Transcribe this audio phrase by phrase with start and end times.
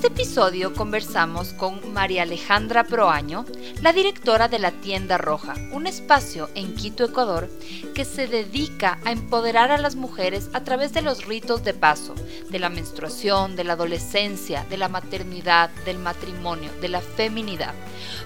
[0.00, 3.44] este episodio conversamos con María Alejandra Proaño,
[3.82, 7.50] la directora de la Tienda Roja, un espacio en Quito, Ecuador,
[7.94, 12.14] que se dedica a empoderar a las mujeres a través de los ritos de paso,
[12.48, 17.74] de la menstruación, de la adolescencia, de la maternidad, del matrimonio, de la feminidad.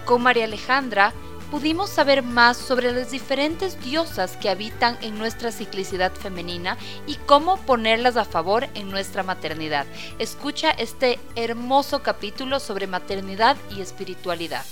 [0.04, 1.12] Con María Alejandra
[1.50, 6.76] pudimos saber más sobre las diferentes diosas que habitan en nuestra ciclicidad femenina
[7.06, 9.86] y cómo ponerlas a favor en nuestra maternidad.
[10.18, 14.64] Escucha este hermoso capítulo sobre maternidad y espiritualidad.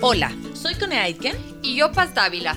[0.00, 2.56] Hola, soy Cone Aitken y yo Paz Dávila.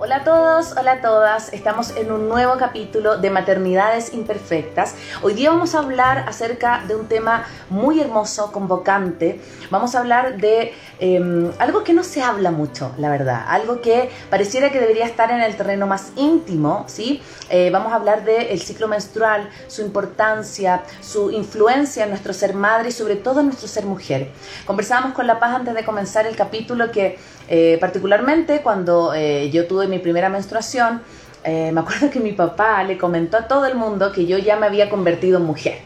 [0.00, 1.52] Hola a todos, hola a todas.
[1.52, 4.94] Estamos en un nuevo capítulo de Maternidades Imperfectas.
[5.22, 9.40] Hoy día vamos a hablar acerca de un tema muy hermoso, convocante.
[9.72, 13.44] Vamos a hablar de em, algo que no se habla mucho, la verdad.
[13.48, 17.20] Algo que pareciera que debería estar en el terreno más íntimo, ¿sí?
[17.50, 22.90] Eh, vamos a hablar del ciclo menstrual, su importancia, su influencia en nuestro ser madre
[22.90, 24.30] y sobre todo en nuestro ser mujer.
[24.64, 29.66] Conversábamos con La Paz antes de comenzar el capítulo que eh, particularmente cuando eh, yo
[29.66, 31.02] tuve mi primera menstruación,
[31.44, 34.56] eh, me acuerdo que mi papá le comentó a todo el mundo que yo ya
[34.56, 35.78] me había convertido en mujer.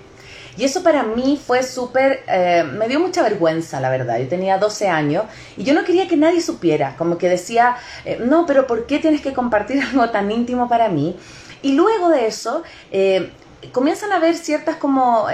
[0.56, 2.24] Y eso para mí fue súper,
[2.74, 4.18] me dio mucha vergüenza, la verdad.
[4.18, 5.24] Yo tenía 12 años
[5.56, 7.76] y yo no quería que nadie supiera, como que decía,
[8.26, 11.16] no, pero ¿por qué tienes que compartir algo tan íntimo para mí?
[11.62, 12.64] Y luego de eso,
[13.72, 15.24] comienzan a haber ciertas como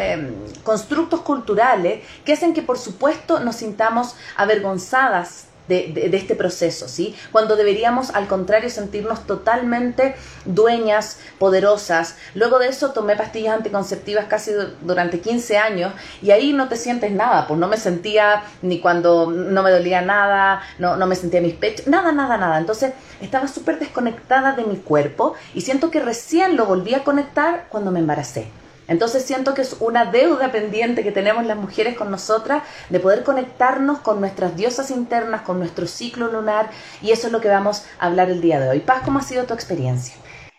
[0.62, 7.14] constructos culturales que hacen que por supuesto nos sintamos avergonzadas de, este proceso, ¿sí?
[7.30, 12.16] Cuando deberíamos, al contrario, sentirnos totalmente dueñas, poderosas.
[12.34, 14.52] Luego de eso tomé pastillas anticonceptivas casi
[14.82, 15.92] durante 15 años
[16.22, 20.00] y ahí no te sientes nada, pues no me sentía ni cuando no me dolía
[20.00, 22.58] nada, no, no me sentía mis pechos, nada, nada, nada.
[22.58, 27.66] Entonces estaba súper desconectada de mi cuerpo y siento que recién lo volví a conectar
[27.68, 28.48] cuando me embaracé.
[28.88, 33.22] Entonces siento que es una deuda pendiente que tenemos las mujeres con nosotras de poder
[33.22, 36.70] conectarnos con nuestras diosas internas, con nuestro ciclo lunar
[37.02, 38.80] y eso es lo que vamos a hablar el día de hoy.
[38.80, 40.14] Paz, ¿cómo ha sido tu experiencia?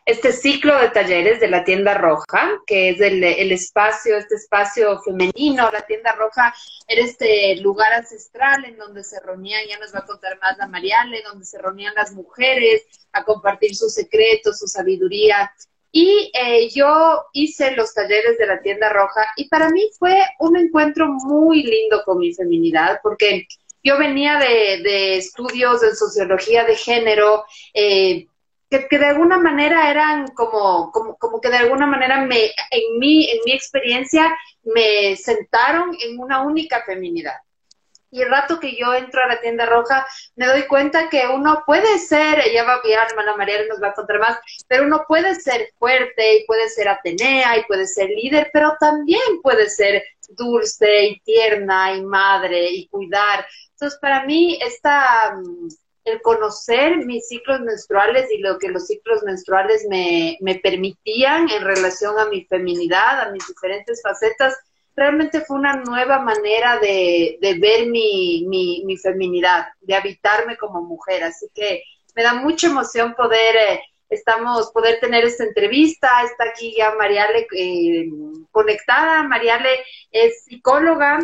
[0.06, 5.69] Este ciclo de talleres de la tienda roja, que es el, espacio, este espacio femenino,
[5.72, 6.51] la tienda roja
[6.88, 10.67] era este lugar ancestral en donde se reunían, ya nos va a contar más la
[10.67, 15.53] Mariale, donde se reunían las mujeres a compartir sus secretos, su sabiduría,
[15.92, 20.58] y eh, yo hice los talleres de la tienda roja y para mí fue un
[20.58, 23.48] encuentro muy lindo con mi feminidad porque
[23.84, 28.28] yo venía de, estudios de sociología de género, eh,
[28.70, 33.30] que, de alguna manera eran como, como, como, que de alguna manera me, en, mi,
[33.30, 37.36] en mi experiencia me sentaron en una única feminidad.
[38.12, 40.06] Y el rato que yo entro a la tienda roja,
[40.36, 43.94] me doy cuenta que uno puede ser, ella va a hermana María nos va a
[43.94, 48.50] contar más, pero uno puede ser fuerte y puede ser Atenea y puede ser líder,
[48.52, 53.46] pero también puede ser dulce y tierna y madre y cuidar.
[53.72, 55.68] Entonces, para mí, esta, mm,
[56.06, 61.64] el conocer mis ciclos menstruales y lo que los ciclos menstruales me, me permitían en
[61.64, 64.58] relación a mi feminidad, a mis diferentes facetas,
[65.00, 71.24] realmente fue una nueva manera de, ver mi, mi, feminidad, de habitarme como mujer.
[71.24, 71.84] Así que
[72.16, 76.09] me da mucha emoción poder, eh, estamos, poder tener esta entrevista.
[76.23, 78.09] Está aquí ya Mariale eh,
[78.52, 79.23] conectada.
[79.23, 81.20] Mariale es psicóloga,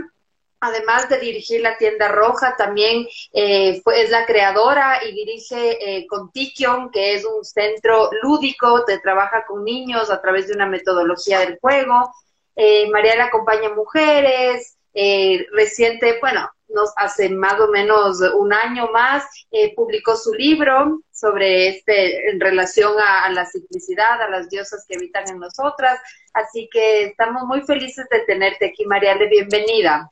[0.59, 6.89] además de dirigir la tienda roja, también eh, es la creadora y dirige eh, Contikion,
[6.91, 11.59] que es un centro lúdico, que trabaja con niños a través de una metodología del
[11.59, 12.11] juego.
[12.55, 19.23] Eh, Mariana acompaña mujeres, eh, reciente, bueno, nos hace más o menos un año más,
[19.51, 24.95] eh, publicó su libro sobre este, en relación a, la ciclicidad, a las diosas que
[24.95, 25.99] habitan en nosotras.
[26.33, 30.11] Así que estamos muy felices de tenerte aquí, Mariale, bienvenida.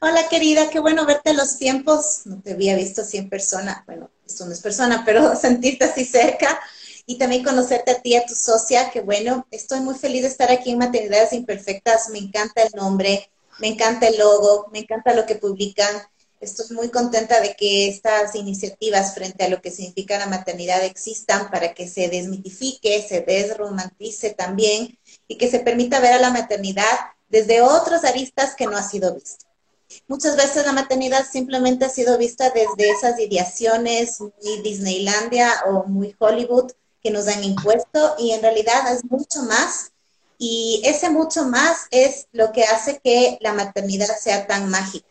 [0.00, 2.22] Hola querida, qué bueno verte los tiempos.
[2.26, 3.82] No te había visto así en persona.
[3.86, 6.60] Bueno, esto no es persona, pero sentirte así cerca.
[7.06, 10.50] Y también conocerte a ti, a tu socia, que bueno, estoy muy feliz de estar
[10.50, 13.30] aquí en Maternidades Imperfectas, me encanta el nombre,
[13.60, 15.94] me encanta el logo, me encanta lo que publican.
[16.40, 21.50] Estoy muy contenta de que estas iniciativas frente a lo que significa la maternidad existan
[21.50, 24.98] para que se desmitifique, se desromantice también
[25.28, 26.84] y que se permita ver a la maternidad
[27.28, 29.46] desde otras aristas que no ha sido vista.
[30.08, 36.14] Muchas veces la maternidad simplemente ha sido vista desde esas ideaciones muy Disneylandia o muy
[36.18, 36.72] Hollywood
[37.06, 39.92] que nos han impuesto y en realidad es mucho más
[40.38, 45.06] y ese mucho más es lo que hace que la maternidad sea tan mágica.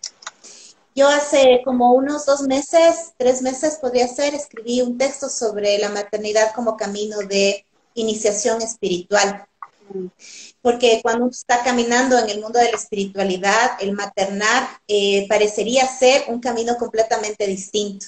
[0.93, 5.87] Yo hace como unos dos meses, tres meses podría ser, escribí un texto sobre la
[5.87, 9.45] maternidad como camino de iniciación espiritual.
[10.61, 15.87] Porque cuando uno está caminando en el mundo de la espiritualidad, el maternar eh, parecería
[15.87, 18.07] ser un camino completamente distinto.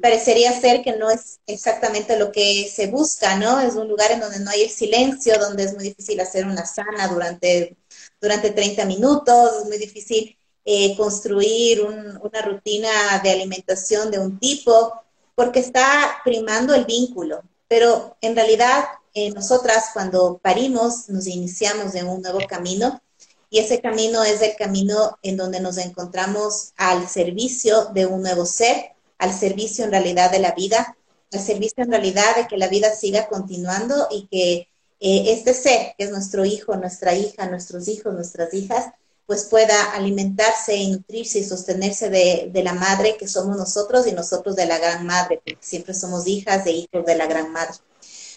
[0.00, 3.60] Parecería ser que no es exactamente lo que se busca, ¿no?
[3.60, 6.66] Es un lugar en donde no hay el silencio, donde es muy difícil hacer una
[6.66, 7.76] sana durante,
[8.20, 14.94] durante 30 minutos, es muy difícil eh, construir una rutina de alimentación de un tipo,
[15.34, 17.42] porque está primando el vínculo.
[17.68, 18.84] Pero en realidad
[19.14, 23.00] eh, nosotras cuando parimos nos iniciamos en un nuevo camino
[23.48, 28.44] y ese camino es el camino en donde nos encontramos al servicio de un nuevo
[28.44, 30.96] ser, al servicio en realidad de la vida,
[31.32, 34.68] al servicio en realidad de que la vida siga continuando y que
[35.00, 38.92] eh, este ser, que es nuestro hijo, nuestra hija, nuestros hijos, nuestras hijas,
[39.26, 44.12] pues pueda alimentarse y nutrirse y sostenerse de, de, la madre que somos nosotros y
[44.12, 47.74] nosotros de la gran madre, porque siempre somos hijas e hijos de la gran madre.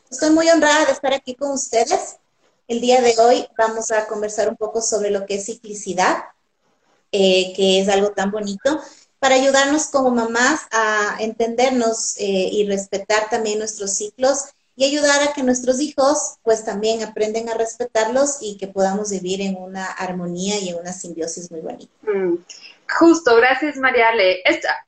[0.10, 2.18] Estoy muy honrada de estar aquí con ustedes.
[2.68, 6.24] El día de hoy vamos a conversar un poco sobre lo que es ciclicidad,
[7.12, 8.82] eh, que es algo tan bonito,
[9.20, 14.46] para ayudarnos como mamás a entendernos eh, y respetar también nuestros ciclos
[14.76, 19.42] y ayudar a que nuestros hijos pues también aprenden a respetarlos y que podamos vivir
[19.42, 21.92] en una armonía y en una simbiosis muy bonita.
[22.04, 22.38] Mm,
[22.98, 24.42] justo, gracias Mariale.
[24.46, 24.88] Esta,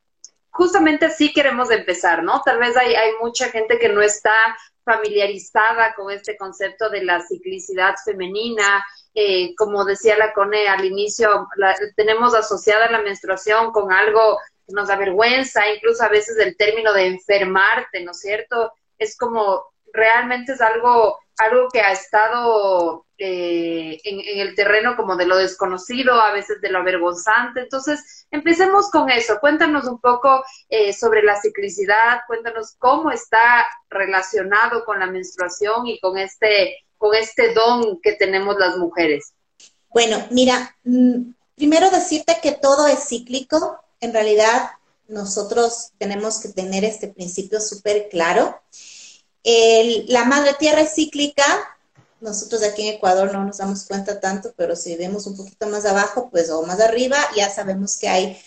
[0.50, 2.42] justamente así queremos empezar, ¿no?
[2.42, 4.32] Tal vez hay, hay mucha gente que no está
[4.84, 8.86] familiarizada con este concepto de la ciclicidad femenina.
[9.14, 11.48] Eh, como decía la Cone al inicio,
[11.96, 17.08] tenemos asociada la menstruación con algo que nos avergüenza, incluso a veces el término de
[17.08, 18.72] enfermarte, ¿no es cierto?
[18.98, 25.28] Es como realmente es algo, algo que ha estado eh, en, el terreno como de
[25.28, 27.62] lo desconocido, a veces de lo avergonzante.
[27.62, 29.38] Entonces, empecemos con eso.
[29.40, 36.00] Cuéntanos un poco eh, sobre la ciclicidad, cuéntanos cómo está relacionado con la menstruación y
[36.00, 39.34] con este, con este don que tenemos las mujeres.
[39.90, 43.80] Bueno, mira, mm, primero decirte que todo es cíclico.
[44.00, 44.72] En realidad,
[45.08, 48.60] nosotros tenemos que tener este principio súper claro
[49.44, 51.44] la madre tierra es cíclica.
[52.22, 55.86] Nosotros aquí en Ecuador no nos damos cuenta tanto, pero si vemos un poquito más
[55.86, 58.38] abajo, pues o más arriba, ya sabemos que hay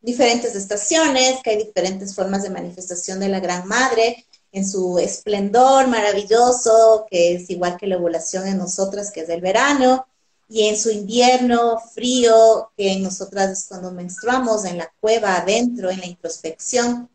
[0.00, 5.88] diferentes estaciones, que hay diferentes formas de manifestación de la Gran Madre en su esplendor
[5.88, 10.06] maravilloso, que es igual que la ovulación en nosotras, que es el verano,
[10.48, 15.90] y en su invierno frío, que en nosotras es cuando menstruamos, en la cueva adentro,
[15.90, 17.08] en la introspección.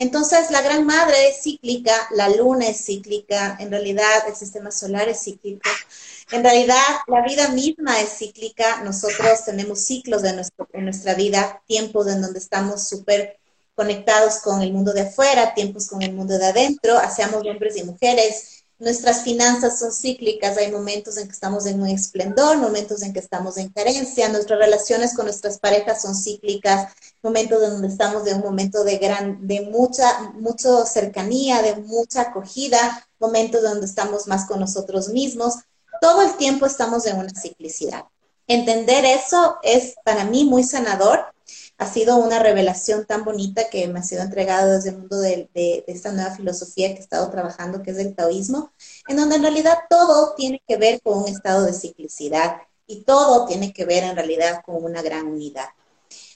[0.00, 5.08] Entonces, la Gran Madre es cíclica, la Luna es cíclica, en realidad el sistema solar
[5.08, 5.68] es cíclico,
[6.30, 10.40] en realidad la vida misma es cíclica, nosotros tenemos ciclos de
[10.72, 13.38] en nuestra vida, tiempos en donde estamos súper
[13.74, 17.82] conectados con el mundo de afuera, tiempos con el mundo de adentro, hacemos hombres y
[17.82, 23.12] mujeres, Nuestras finanzas son cíclicas, hay momentos en que estamos en un esplendor, momentos en
[23.12, 28.24] que estamos en carencia, nuestras relaciones con nuestras parejas son cíclicas, momentos en donde estamos
[28.28, 34.28] en un momento de gran, de mucha, mucha cercanía, de mucha acogida, momentos donde estamos
[34.28, 35.54] más con nosotros mismos.
[36.00, 38.04] Todo el tiempo estamos en una ciclicidad.
[38.46, 41.26] Entender eso es para mí muy sanador
[41.78, 45.84] ha sido una revelación tan bonita que me ha sido entregado desde el mundo de,
[45.86, 48.72] esta nueva filosofía que he estado trabajando, que es el taoísmo,
[49.06, 53.46] en donde en realidad todo tiene que ver con un estado de ciclicidad y todo
[53.46, 55.68] tiene que ver en realidad con una gran unidad.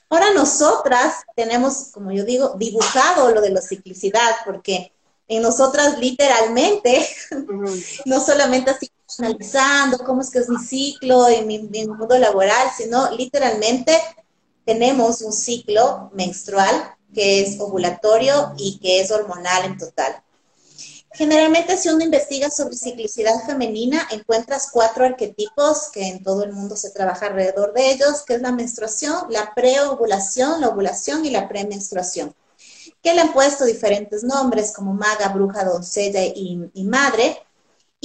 [0.09, 4.93] Ahora nosotras tenemos, como yo digo, dibujado lo de la ciclicidad, porque
[5.27, 7.05] en nosotras literalmente,
[8.05, 13.11] no solamente así analizando cómo es que es mi ciclo en mi mundo laboral, sino
[13.11, 13.99] literalmente
[14.65, 20.23] tenemos un ciclo menstrual que es ovulatorio y que es hormonal en total.
[21.15, 26.75] Generalmente si uno investiga sobre ciclicidad femenina, encuentras cuatro arquetipos que en todo el mundo
[26.75, 31.47] se trabaja alrededor de ellos, que es la menstruación, la preovulación, la ovulación y la
[31.47, 32.33] premenstruación.
[33.03, 37.37] que le han puesto diferentes nombres como maga, bruja, doncella y, y madre.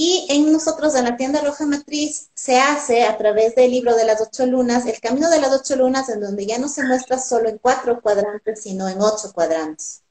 [0.01, 4.05] Y en nosotros, en la tienda Roja Matriz, se hace a través del libro de
[4.05, 7.19] las ocho lunas, el camino de las ocho lunas, en donde ya no se muestra
[7.19, 10.03] solo en cuatro cuadrantes, sino en ocho cuadrantes.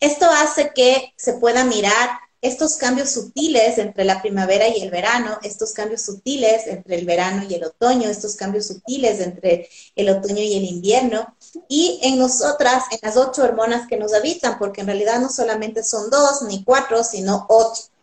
[0.00, 5.38] Esto hace que se pueda mirar estos cambios sutiles entre la primavera y el verano,
[5.44, 10.42] estos cambios sutiles entre el verano y el otoño, estos cambios sutiles entre el otoño
[10.42, 11.36] y el invierno,
[11.68, 15.84] y en nosotras, en las ocho hormonas que nos habitan, porque en realidad no solamente
[15.84, 17.93] son dos ni cuatro, sino ocho.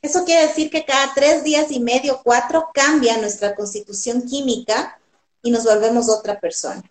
[0.00, 4.98] Eso quiere decir que cada tres días y medio, cuatro, cambia nuestra constitución química
[5.42, 6.82] y nos volvemos otra persona.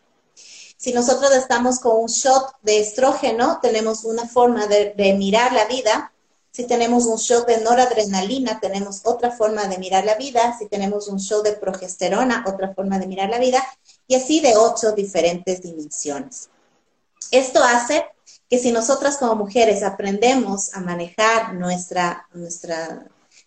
[0.78, 6.14] Si nosotros estamos con un shot de estrógeno, tenemos una forma de, mirar la vida.
[6.52, 10.56] Si tenemos un shot de noradrenalina, tenemos otra forma de mirar la vida.
[10.60, 13.64] Si tenemos un shot de progesterona, otra forma de mirar la vida.
[14.08, 16.50] Y así de ocho diferentes dimensiones.
[17.32, 18.06] Esto hace
[18.50, 22.28] que si nosotras como mujeres aprendemos a manejar nuestra,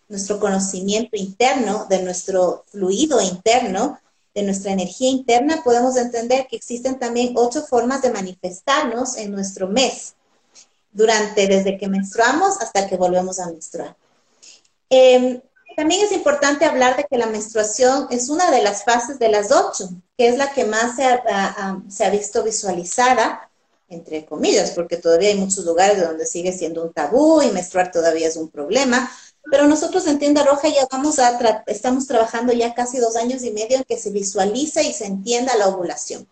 [0.07, 3.99] nuestro conocimiento interno, de nuestro fluido interno,
[4.33, 9.67] de nuestra energía interna, podemos entender que existen también ocho formas de manifestarnos en nuestro
[9.67, 10.13] mes,
[10.91, 13.95] durante desde que menstruamos hasta que volvemos a menstruar.
[14.89, 15.41] Em,
[15.75, 19.51] también es importante hablar de que la menstruación es una de las fases de las
[19.51, 23.50] ocho, que es la que más se ha, se ha visto visualizada
[23.91, 28.27] entre comillas, porque todavía hay muchos lugares donde sigue siendo un tabú y menstruar todavía
[28.27, 29.11] es un problema.
[29.51, 33.51] Pero nosotros en Tienda Roja ya vamos a estamos trabajando ya casi dos años y
[33.51, 36.27] medio en que se visualice y se entienda la ovulación.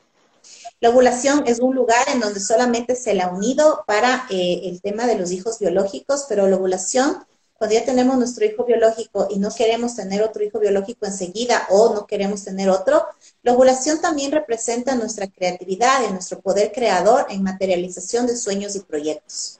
[0.79, 4.81] La ovulación es un lugar en donde solamente se le ha unido para eh, el
[4.81, 7.25] tema de los hijos biológicos, pero la ovulación
[7.59, 11.93] cuando ya tenemos nuestro hijo biológico y no queremos tener otro hijo biológico enseguida o
[11.93, 13.05] no queremos tener otro,
[13.43, 18.79] la ovulación también representa nuestra creatividad y nuestro poder creador en materialización de sueños y
[18.79, 19.59] proyectos.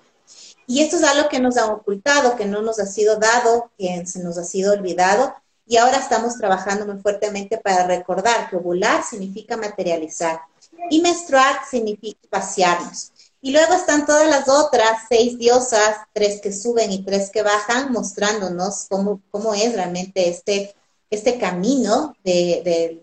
[0.65, 4.06] Y esto es algo que nos han ocultado, que no nos ha sido dado, que
[4.06, 5.34] se nos ha sido olvidado.
[5.68, 10.39] Y ahora estamos trabajando muy fuertemente para recordar que ovular significa materializar
[10.89, 13.12] y menstruar significa pasearnos.
[13.41, 17.91] Y luego están todas las otras seis diosas, tres que suben y tres que bajan,
[17.91, 20.75] mostrándonos cómo, cómo es realmente este,
[21.10, 23.01] este camino de,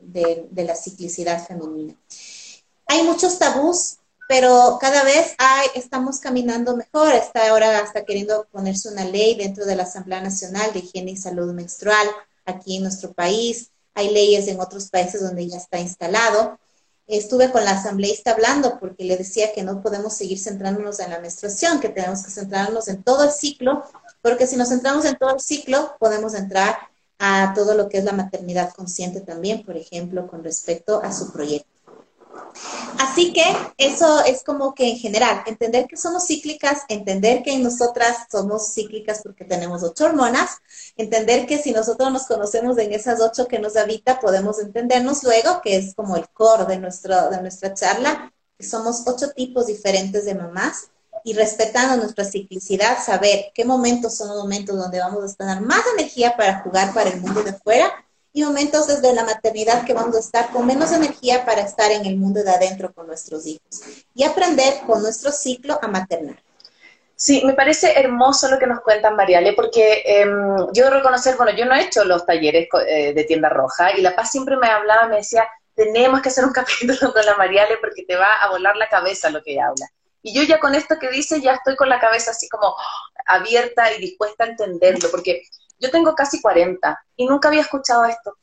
[0.55, 1.95] la ciclicidad femenina.
[2.87, 3.97] Hay muchos tabús,
[4.28, 7.14] pero cada vez hay, estamos caminando mejor.
[7.14, 11.16] Está ahora hasta queriendo ponerse una ley dentro de la Asamblea Nacional de Higiene y
[11.16, 12.07] Salud Menstrual
[12.45, 13.71] aquí en nuestro país.
[13.95, 16.59] Hay leyes en otros países donde ya está instalado
[17.06, 21.20] estuve con la asambleísta hablando porque le decía que no podemos seguir centrándonos en la
[21.20, 23.84] menstruación, que tenemos que centrarnos en todo el ciclo,
[24.22, 26.76] porque si nos centramos en todo el ciclo, podemos entrar
[27.18, 31.32] a todo lo que es la maternidad consciente también, por ejemplo, con respecto a su
[31.32, 31.75] proyecto.
[32.99, 33.45] Así que
[33.76, 39.21] eso es como que en general, entender que somos cíclicas, entender que nosotras somos cíclicas
[39.23, 40.59] porque tenemos ocho hormonas,
[40.97, 45.61] entender que si nosotros nos conocemos en esas ocho que nos habita, podemos entendernos luego,
[45.62, 50.25] que es como el core de, nuestro, de nuestra charla, que somos ocho tipos diferentes
[50.25, 50.88] de mamás
[51.25, 55.83] y respetando nuestra ciclicidad, saber qué momentos son los momentos donde vamos a tener más
[55.97, 57.93] energía para jugar para el mundo de fuera
[58.37, 62.05] y momentos desde la maternidad que vamos a estar con menos energía para estar en
[62.05, 63.81] el mundo de adentro con nuestros hijos
[64.14, 66.37] y aprender con nuestro ciclo a maternar.
[67.14, 70.26] Sí, me parece hermoso lo que nos cuentan, Mariale, porque eh,
[70.75, 74.14] yo reconocer, bueno, yo no he hecho los talleres eh, de tienda roja y La
[74.14, 78.05] Paz siempre me hablaba, me decía, tenemos que hacer un capítulo con la Mariale porque
[78.05, 79.87] te va a volar la cabeza lo que ella habla.
[80.21, 82.76] Y yo ya con esto que dice ya estoy con la cabeza así como
[83.25, 85.45] abierta y dispuesta a entenderlo, porque
[85.78, 88.37] yo tengo casi 40 y nunca había escuchado esto.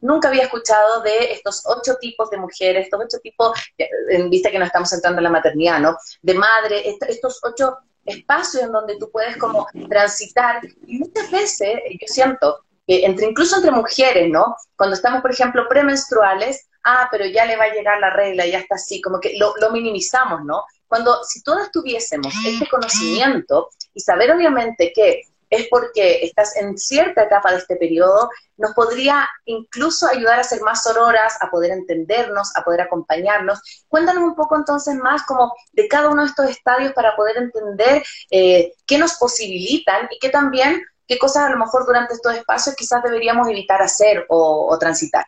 [0.00, 4.58] Nunca había escuchado de estos ocho tipos de mujeres, estos ocho tipos, en vista que
[4.58, 5.96] no estamos entrando en la maternidad, ¿no?
[6.22, 10.60] De madre, estos ocho espacios en donde tú puedes como transitar.
[10.86, 14.54] Y muchas veces yo siento que entre, incluso entre mujeres, ¿no?
[14.76, 18.58] Cuando estamos, por ejemplo, premenstruales, ah, pero ya le va a llegar la regla, ya
[18.58, 20.64] está así, como que lo, lo minimizamos, ¿no?
[20.86, 27.22] Cuando si todas tuviésemos este conocimiento y saber obviamente que es porque estás en cierta
[27.22, 32.56] etapa de este periodo, nos podría incluso ayudar a ser más sororas, a poder entendernos,
[32.56, 33.60] a poder acompañarnos.
[33.88, 38.02] Cuéntanos un poco entonces más como de cada uno de estos estadios para poder entender
[38.30, 42.74] eh, qué nos posibilitan y qué también, qué cosas a lo mejor durante estos espacios
[42.74, 45.26] quizás deberíamos evitar hacer o, transitar.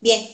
[0.00, 0.26] Bien,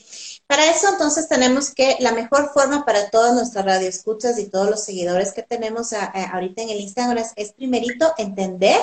[0.47, 4.83] para eso entonces tenemos que la mejor forma para todas nuestras radioescuchas y todos los
[4.83, 8.79] seguidores que tenemos ahorita en el Instagram es primerito entender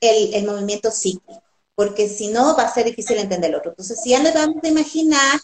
[0.00, 1.42] el, movimiento cíclico,
[1.74, 3.70] porque si no va a ser difícil entender el otro.
[3.70, 5.40] Entonces, si ya nos vamos a imaginar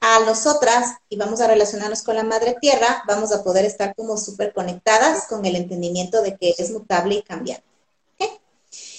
[0.00, 4.16] a nosotras y vamos a relacionarnos con la madre tierra, vamos a poder estar como
[4.16, 7.64] súper conectadas con el entendimiento de que es mutable y cambiante.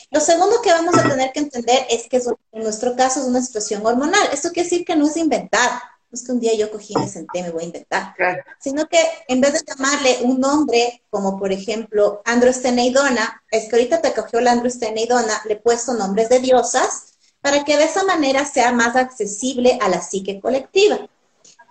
[0.10, 2.22] Lo segundo que vamos a tener que entender es que
[2.54, 4.30] en nuestro caso es una situación hormonal.
[4.32, 5.70] Esto quiere decir que no es inventar.
[6.10, 8.16] No es que un día yo cogí y me senté, me voy a inventar.
[8.60, 8.98] Sino que
[9.28, 14.40] en vez de llamarle un nombre, como por ejemplo androsteneidona, es que ahorita te cogió
[14.40, 17.08] la androsteneidona, le he puesto nombres de diosas
[17.42, 20.98] para que de esa manera sea más accesible a la psique colectiva.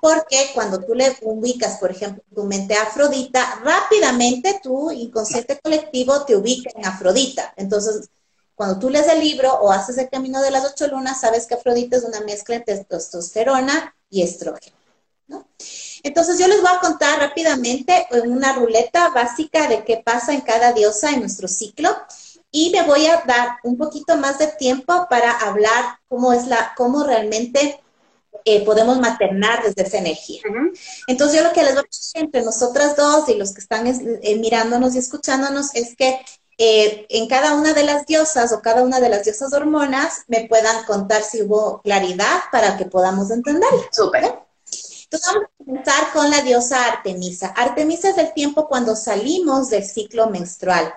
[0.03, 6.27] Porque cuando tú le ubicas, por ejemplo, tu mente a Afrodita, rápidamente tu inconsciente colectivo
[6.27, 7.55] te ubica en Afrodita.
[7.57, 8.11] Entonces,
[8.55, 11.55] cuando tú lees el libro o haces el camino de las ocho lunas, sabes que
[11.55, 14.77] Afrodita es una mezcla entre testosterona y estrógeno.
[16.03, 20.43] Entonces yo les voy a contar rápidamente en una ruleta básica de qué pasa en
[20.43, 21.91] cada diosa en nuestro ciclo
[22.51, 26.75] y me voy a dar un poquito más de tiempo para hablar cómo es la,
[26.77, 27.81] cómo realmente
[28.45, 30.43] eh, podemos maternar desde esa energía.
[31.09, 33.87] Entonces yo lo que les voy a decir entre nosotras dos y los que están
[33.89, 36.21] eh, mirándonos y escuchándonos es que
[36.59, 40.47] eh, en cada una de las diosas o cada una de las diosas hormonas me
[40.49, 43.83] puedan contar si hubo claridad para que podamos entenderla.
[43.93, 44.25] Súper.
[45.05, 47.49] Entonces vamos a comenzar con la diosa Artemisa.
[47.49, 50.95] Artemisa es el tiempo cuando salimos del ciclo menstrual.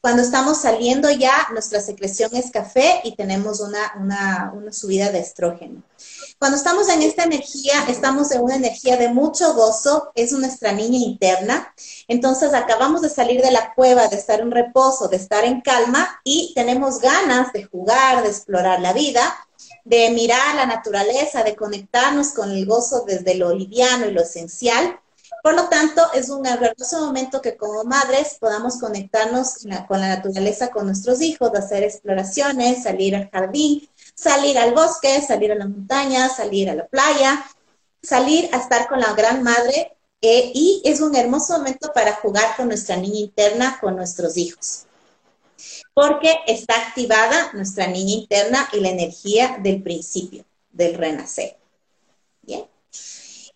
[0.00, 5.18] Cuando estamos saliendo ya, nuestra secreción es café y tenemos una, una, una subida de
[5.18, 5.82] estrógeno.
[6.38, 10.98] Cuando estamos en esta energía, estamos en una energía de mucho gozo, es nuestra niña
[10.98, 11.74] interna.
[12.08, 16.20] Entonces acabamos de salir de la cueva, de estar en reposo, de estar en calma
[16.22, 19.34] y tenemos ganas de jugar, de explorar la vida,
[19.84, 25.00] de mirar la naturaleza, de conectarnos con el gozo desde lo liviano y lo esencial.
[25.46, 30.72] Por lo tanto, es un hermoso momento que como madres podamos conectarnos con la naturaleza
[30.72, 36.28] con nuestros hijos, hacer exploraciones, salir al jardín, salir al bosque, salir a la montaña,
[36.28, 37.46] salir a la playa,
[38.02, 42.56] salir a estar con la gran madre eh, y es un hermoso momento para jugar
[42.56, 44.86] con nuestra niña interna, con nuestros hijos.
[45.94, 51.56] Porque está activada nuestra niña interna y la energía del principio, del renacer.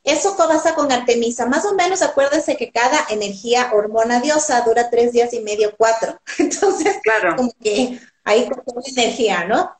[0.02, 1.46] Eso pasa con Artemisa.
[1.46, 6.18] Más o menos acuérdense que cada energía hormona diosa dura tres días y medio, cuatro.
[6.38, 7.36] Entonces, claro.
[7.36, 9.76] como que hay como energía, ¿no?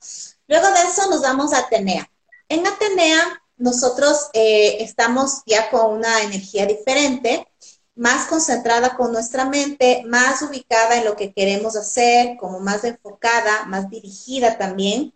[0.47, 2.11] Luego de eso nos vamos a Atenea.
[2.49, 7.47] En Atenea nosotros eh, estamos ya con una energía diferente,
[7.95, 13.67] más concentrada con nuestra mente, más ubicada en lo que queremos hacer, como más enfocada,
[13.67, 15.15] más dirigida también.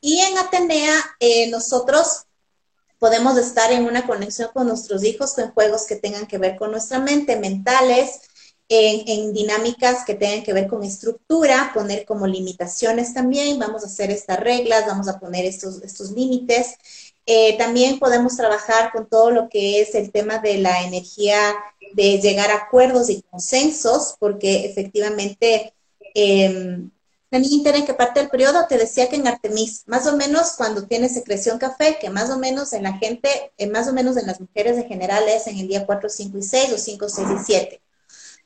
[0.00, 2.26] Y en Atenea eh, nosotros
[3.02, 6.70] podemos estar en una conexión con nuestros hijos, con juegos que tengan que ver con
[6.70, 8.20] nuestra mente, mentales,
[8.68, 14.12] en, dinámicas que tengan que ver con estructura, poner como limitaciones también, vamos a hacer
[14.12, 16.76] estas reglas, vamos a poner estos, estos límites.
[17.26, 21.56] Eh, también podemos trabajar con todo lo que es el tema de la energía
[21.94, 25.74] de llegar a acuerdos y consensos, porque efectivamente
[26.14, 26.86] eh,
[27.32, 30.52] la niña interna que parte del periodo te decía que en Artemis, más o menos
[30.54, 34.18] cuando tienes secreción café, que más o menos en la gente, eh, más o menos
[34.18, 37.08] en las mujeres en general es en el día 4, 5 y 6 o 5,
[37.08, 37.80] 6 y 7.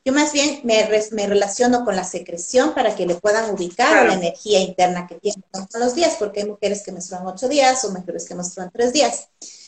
[0.05, 4.13] Yo más bien me, me, relaciono con la secreción para que le puedan ubicar la
[4.13, 7.91] energía interna que tienen con los días, porque hay mujeres que menstruan ocho días o
[7.91, 9.27] mujeres que menstruan tres días.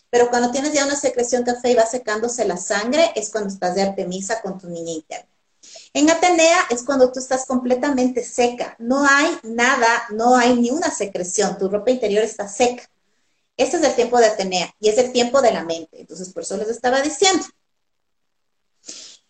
[0.10, 3.76] Pero cuando tienes ya una secreción café y va secándose la sangre, es cuando estás
[3.76, 5.29] de Artemisa con tu niña interna.
[5.94, 10.92] En Atenea es cuando tú estás completamente seca, no hay nada, no hay ni una
[10.92, 12.90] secreción, tu ropa interior está seca.
[13.58, 16.00] Este es el tiempo de Atenea y es el tiempo de la mente.
[16.00, 17.46] Entonces, por eso les estaba diciendo.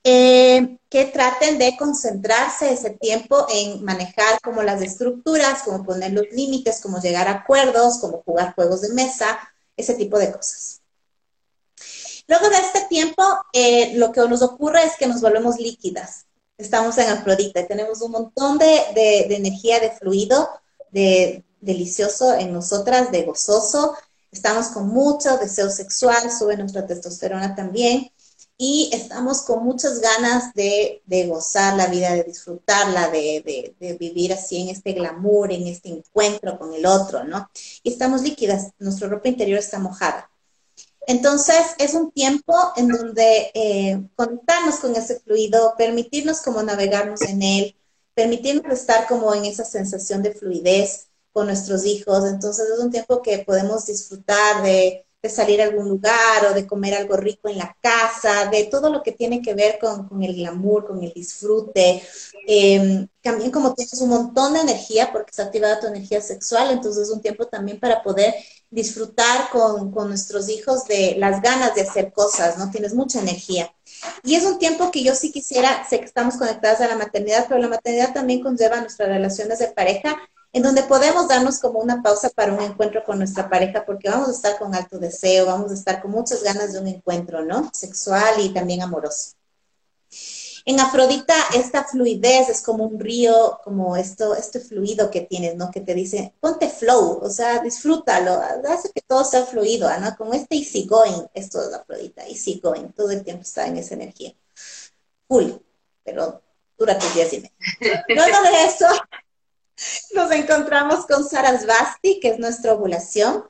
[0.03, 6.25] Eh, que traten de concentrarse ese tiempo en manejar como las estructuras, como poner los
[6.31, 9.39] límites, como llegar a acuerdos, como jugar juegos de mesa,
[9.75, 10.81] ese tipo de cosas.
[12.27, 16.27] Luego de este tiempo, eh, lo que nos ocurre es que nos volvemos líquidas.
[16.59, 20.47] Estamos en Afrodita tenemos un montón de, de energía, de fluido,
[20.91, 23.95] de delicioso en nosotras, de gozoso.
[24.31, 28.11] Estamos con mucho deseo sexual, sube nuestra testosterona también
[28.61, 34.67] y estamos con muchas ganas de, gozar la vida, de disfrutarla, de, vivir así en
[34.67, 37.49] este glamour, en este encuentro con el otro, ¿no?
[37.83, 40.29] Y estamos líquidas, nuestra ropa interior está mojada.
[41.09, 47.41] Entonces es un tiempo en donde eh, conectarnos con ese fluido, permitirnos como navegarnos en
[47.41, 47.75] él,
[48.13, 52.25] permitirnos estar como en esa sensación de fluidez con nuestros hijos.
[52.25, 56.93] Entonces es un tiempo que podemos disfrutar de salir a algún lugar o de comer
[56.93, 60.85] algo rico en la casa, de todo lo que tiene que ver con, el glamour,
[60.85, 62.03] con el disfrute.
[62.47, 67.07] Eh, también como tienes un montón de energía porque está activada tu energía sexual, entonces
[67.07, 68.35] es un tiempo también para poder
[68.71, 72.69] disfrutar con, con nuestros hijos de las ganas de hacer cosas, ¿no?
[72.69, 73.73] Tienes mucha energía.
[74.23, 77.45] Y es un tiempo que yo sí quisiera, sé que estamos conectadas a la maternidad,
[77.47, 80.17] pero la maternidad también conlleva nuestras relaciones de pareja
[80.51, 84.29] en donde podemos darnos como una pausa para un encuentro con nuestra pareja, porque vamos
[84.29, 87.69] a estar con alto deseo, vamos a estar con muchas ganas de un encuentro, ¿no?
[87.73, 89.38] Sexual y también amoroso.
[90.69, 95.71] En Afrodita, esta fluidez es como un río, como esto, este fluido que tienes, ¿no?
[95.71, 100.15] Que te dice, ponte flow, o sea, disfrútalo, hace que todo sea fluido, ¿no?
[100.15, 103.95] Como este easy going, esto es Afrodita, easy going, todo el tiempo está en esa
[103.95, 104.36] energía.
[105.27, 105.60] Cool,
[106.03, 106.43] pero
[106.77, 107.55] dura tus días y medio.
[108.08, 108.86] Luego de eso,
[110.13, 113.43] nos encontramos con Sarasvati, que es nuestra ovulación.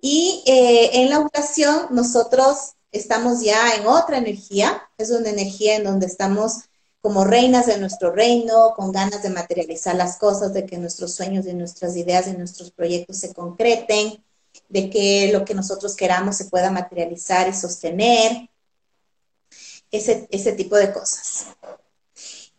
[0.00, 5.84] Y eh, en la ovulación nosotros estamos ya en otra energía, es una energía en
[5.84, 6.68] donde estamos
[7.00, 11.46] como reinas de nuestro reino, con ganas de materializar las cosas, de que nuestros sueños
[11.46, 14.22] y nuestras ideas y nuestros proyectos se concreten,
[14.68, 18.48] de que lo que nosotros queramos se pueda materializar y sostener,
[19.90, 21.46] ese, ese tipo de cosas.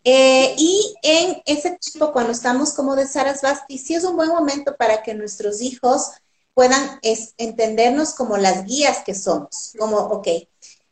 [0.03, 4.75] Eh, y en ese tiempo, cuando estamos como de Sarasvati, sí es un buen momento
[4.77, 6.11] para que nuestros hijos
[6.59, 6.99] puedan
[7.37, 10.27] entendernos como las guías que somos, como, ok,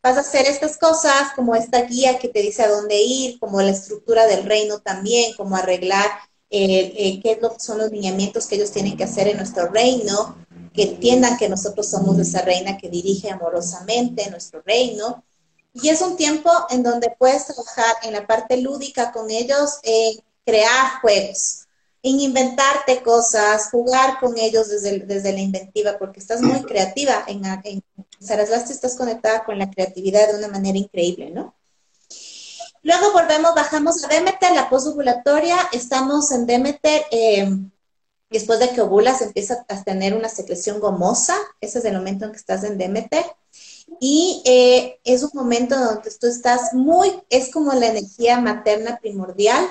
[0.01, 3.62] vas a hacer estas cosas, como esta guía que te dice a dónde ir, como
[3.62, 6.08] la estructura del reino también, como arreglar
[6.49, 10.38] eh, eh, qué es son los lineamientos que ellos tienen que hacer en nuestro reino,
[10.73, 15.25] que entiendan que nosotros somos esa reina que dirige amorosamente nuestro reino.
[15.73, 20.17] Y es un tiempo en donde puedes trabajar en la parte lúdica con ellos, en
[20.45, 21.66] crear juegos,
[22.03, 27.23] en inventarte cosas, jugar con ellos desde, desde la inventiva, porque estás muy creativa.
[27.27, 27.83] En, en
[28.19, 31.55] estás conectada con la creatividad de una manera increíble, ¿no?
[32.83, 37.49] Luego volvemos, bajamos a Demeter, la posovulatoria, estamos en Demeter, eh,
[38.29, 42.31] después de que ovulas empieza a tener una secreción gomosa, ese es el momento en
[42.31, 43.25] que estás en Demeter.
[43.99, 49.65] Y eh, es un momento donde tú estás muy, es como la energía materna primordial,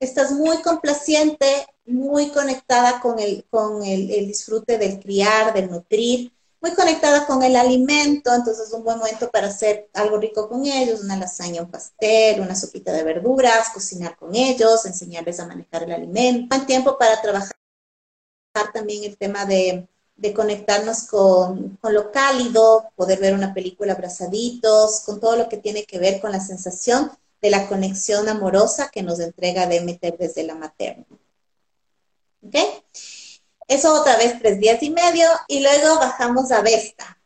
[0.00, 6.74] estás muy complaciente, muy conectada con el, con el, disfrute del criar, del nutrir, muy
[6.74, 11.02] conectada con el alimento, entonces es un buen momento para hacer algo rico con ellos,
[11.02, 15.92] una lasaña, un pastel, una sopita de verduras, cocinar con ellos, enseñarles a manejar el
[15.92, 16.54] alimento.
[16.54, 17.52] Buen tiempo para trabajar
[18.72, 25.20] también el tema de de conectarnos con, lo cálido, poder ver una película abrazaditos, con
[25.20, 27.10] todo lo que tiene que ver con la sensación
[27.46, 31.06] de la conexión amorosa que nos entrega Demeter desde la materna.
[32.44, 32.56] ¿Ok?
[33.68, 37.20] Eso otra vez tres días y medio y luego bajamos a Vesta.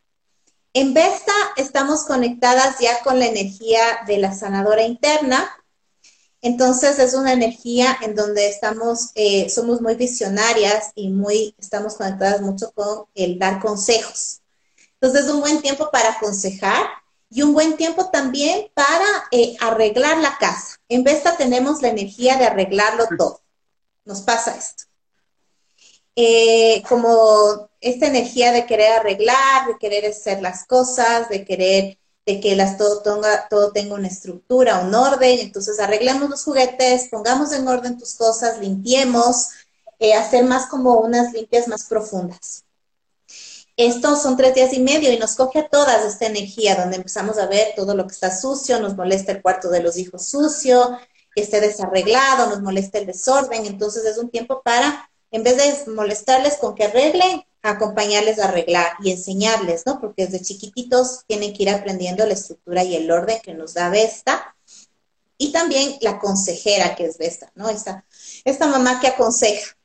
[0.73, 5.51] En Vesta estamos conectadas ya con la energía de la sanadora interna,
[6.43, 12.41] entonces es una energía en donde estamos, eh, somos muy visionarias y muy, estamos conectadas
[12.41, 14.41] mucho con el dar consejos.
[14.99, 16.85] Entonces es un buen tiempo para aconsejar
[17.31, 20.77] y un buen tiempo también para eh, arreglar la casa.
[20.89, 23.41] En Vesta tenemos la energía de arreglarlo todo.
[24.03, 24.83] Nos pasa esto.
[26.15, 32.39] Eh, como esta energía de querer arreglar, de querer hacer las cosas, de querer de
[32.39, 37.51] que las, todo, tenga, todo tenga una estructura, un orden, entonces arreglemos los juguetes, pongamos
[37.51, 39.49] en orden tus cosas, limpiemos,
[39.99, 42.63] eh, hacer más como unas limpias más profundas.
[43.83, 47.39] Estos son tres días y medio y nos coge a todas esta energía donde empezamos
[47.39, 50.99] a ver todo lo que está sucio, nos molesta el cuarto de los hijos sucio,
[51.33, 56.57] esté desarreglado, nos molesta el desorden, entonces es un tiempo para, en vez de molestarles
[56.57, 59.99] con que arreglen, acompañarles a arreglar y enseñarles, ¿no?
[59.99, 63.89] Porque desde chiquititos tienen que ir aprendiendo la estructura y el orden que nos da
[63.89, 64.55] Vesta.
[65.39, 67.67] Y también la consejera que es Vesta, ¿no?
[67.67, 68.05] Esta,
[68.45, 69.75] esta mamá que aconseja.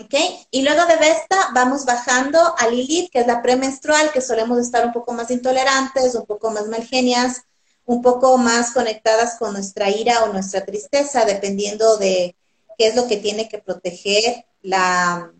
[0.00, 0.14] ¿Ok?
[0.50, 4.84] Y luego de Vesta vamos bajando a Lilith, que es la premenstrual, que solemos estar
[4.84, 7.42] un poco más intolerantes, un poco más malgenias,
[7.86, 12.34] un poco más conectadas con nuestra ira o nuestra tristeza, dependiendo de
[12.76, 15.30] qué es lo que tiene que proteger la,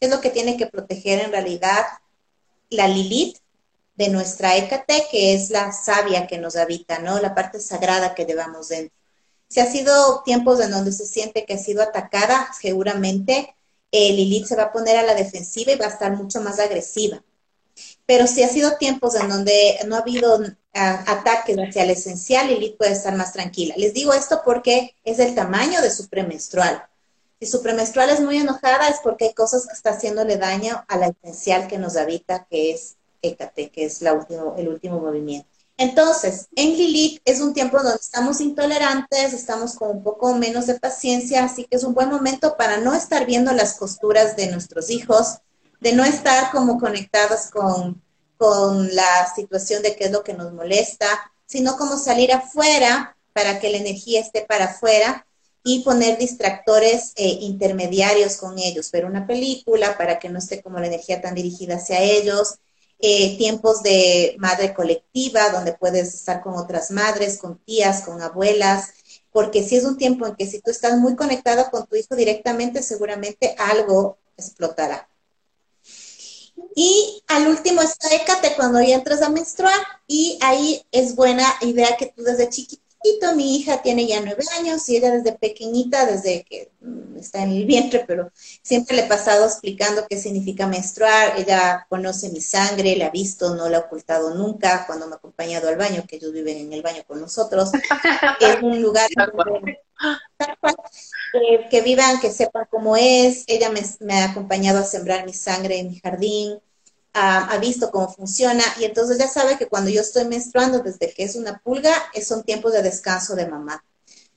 [0.00, 1.84] ¿Qué es lo que tiene que proteger en realidad
[2.70, 3.36] la Lilith
[3.96, 7.20] de nuestra Hécate, que es la sabia que nos habita, ¿no?
[7.20, 8.96] La parte sagrada que llevamos dentro.
[9.48, 13.54] Si ha sido tiempos en donde se siente que ha sido atacada, seguramente
[13.92, 16.58] eh, Lilith se va a poner a la defensiva y va a estar mucho más
[16.58, 17.22] agresiva.
[18.06, 20.40] Pero si ha sido tiempos en donde no ha habido
[20.74, 23.74] ah, ataques hacia el esencial, Lilith puede estar más tranquila.
[23.76, 26.84] Les digo esto porque es el tamaño de su premenstrual.
[27.40, 30.96] Si su premenstrual es muy enojada es porque hay cosas que está haciéndole daño a
[30.98, 35.48] la esencial que nos habita, que es Hécate, que es último, el último movimiento.
[35.80, 40.78] Entonces, en Lilith es un tiempo donde estamos intolerantes, estamos con un poco menos de
[40.78, 44.90] paciencia, así que es un buen momento para no estar viendo las costuras de nuestros
[44.90, 45.38] hijos,
[45.80, 48.02] de no estar como conectados con,
[48.36, 51.06] con la situación de qué es lo que nos molesta,
[51.46, 55.24] sino como salir afuera para que la energía esté para afuera
[55.64, 60.78] y poner distractores eh, intermediarios con ellos, ver una película para que no esté como
[60.78, 62.56] la energía tan dirigida hacia ellos,
[63.02, 68.90] eh, tiempos de madre colectiva, donde puedes estar con otras madres, con tías, con abuelas,
[69.32, 72.14] porque si es un tiempo en que si tú estás muy conectado con tu hijo
[72.14, 75.08] directamente, seguramente algo explotará.
[76.74, 79.74] Y al último está Écate cuando ya entras a menstruar
[80.06, 82.89] y ahí es buena idea que tú desde chiquito
[83.34, 87.52] mi hija tiene ya nueve años y ella desde pequeñita, desde que mm, está en
[87.52, 88.30] el vientre, pero
[88.62, 91.38] siempre le he pasado explicando qué significa menstruar.
[91.38, 95.16] Ella conoce mi sangre, la ha visto, no la ha ocultado nunca cuando me ha
[95.16, 97.70] acompañado al baño, que ellos viven en el baño con nosotros.
[98.40, 99.08] es un lugar
[101.34, 103.44] eh, que vivan, que sepan cómo es.
[103.46, 106.60] Ella me, me ha acompañado a sembrar mi sangre en mi jardín
[107.12, 111.24] ha, visto cómo funciona y entonces ya sabe que cuando yo estoy menstruando, desde que
[111.24, 111.92] es una pulga,
[112.24, 113.84] son tiempos de descanso de mamá.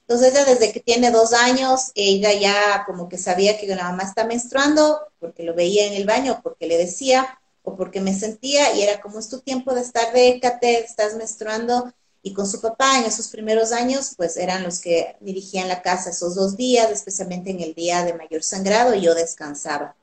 [0.01, 4.03] Entonces ella desde que tiene dos años, ella ya como que sabía que la mamá
[4.03, 8.73] está menstruando porque lo veía en el baño, porque le decía o porque me sentía
[8.75, 12.99] y era como es tu tiempo de estar décate, estás menstruando y con su papá
[12.99, 17.51] en esos primeros años pues eran los que dirigían la casa esos dos días, especialmente
[17.51, 19.95] en el día de mayor sangrado yo descansaba.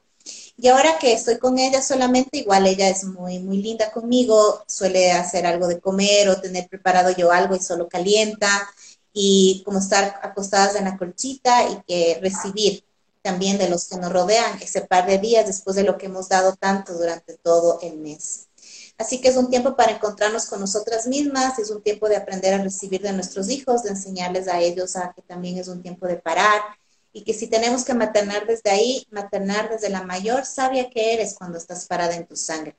[0.62, 5.10] Y ahora que estoy con ella solamente, igual ella es muy, muy linda conmigo, suele
[5.10, 8.68] hacer algo de comer o tener preparado yo algo y solo calienta
[9.10, 12.84] y como estar acostadas en la colchita y que recibir
[13.22, 16.28] también de los que nos rodean ese par de días después de lo que hemos
[16.28, 18.48] dado tanto durante todo el mes.
[18.98, 22.52] Así que es un tiempo para encontrarnos con nosotras mismas, es un tiempo de aprender
[22.52, 26.06] a recibir de nuestros hijos, de enseñarles a ellos a que también es un tiempo
[26.06, 26.60] de parar,
[27.12, 31.34] y que si tenemos que maternar desde ahí, maternar desde la mayor sabia que eres
[31.34, 32.76] cuando estás parada en tu sangre.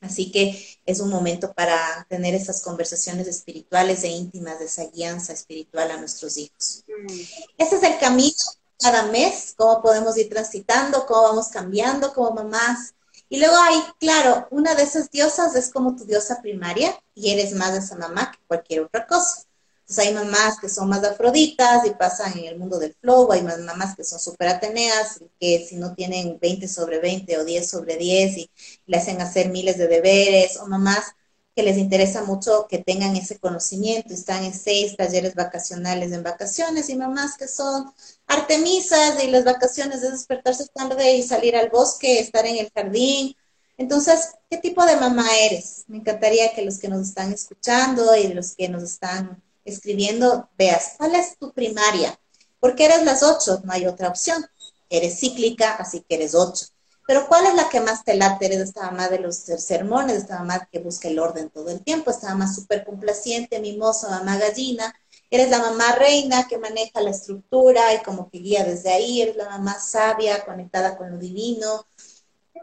[0.00, 5.32] Así que es un momento para tener esas conversaciones espirituales e íntimas de esa guianza
[5.32, 6.84] espiritual a nuestros hijos.
[6.86, 7.20] Mm.
[7.58, 8.36] Ese es el camino
[8.80, 12.94] cada mes, cómo podemos ir transitando, cómo vamos cambiando como mamás.
[13.28, 17.52] Y luego hay, claro, una de esas diosas es como tu diosa primaria y eres
[17.54, 19.47] más de esa mamá que cualquier otra cosa.
[19.88, 23.40] Entonces hay mamás que son más afroditas y pasan en el mundo del flow, hay
[23.40, 27.70] más mamás que son súper ateneas, que si no tienen 20 sobre 20 o 10
[27.70, 28.50] sobre 10 y
[28.84, 31.14] le hacen hacer miles de deberes, o mamás
[31.56, 36.90] que les interesa mucho que tengan ese conocimiento, están en seis talleres vacacionales en vacaciones,
[36.90, 37.90] y mamás que son
[38.26, 43.34] artemisas y las vacaciones es despertarse tarde y salir al bosque, estar en el jardín.
[43.78, 45.84] Entonces, ¿qué tipo de mamá eres?
[45.88, 50.94] Me encantaría que los que nos están escuchando y los que nos están escribiendo, veas,
[50.96, 52.18] ¿cuál es tu primaria?
[52.60, 54.44] Porque eres las ocho, no hay otra opción.
[54.90, 56.66] Eres cíclica, así que eres ocho.
[57.06, 58.46] Pero ¿cuál es la que más te late?
[58.46, 62.10] Eres esta mamá de los sermones, esta mamá que busca el orden todo el tiempo,
[62.10, 64.94] esta mamá súper complaciente, mimosa, mamá gallina.
[65.30, 69.22] Eres la mamá reina que maneja la estructura y como que guía desde ahí.
[69.22, 71.86] Eres la mamá sabia, conectada con lo divino.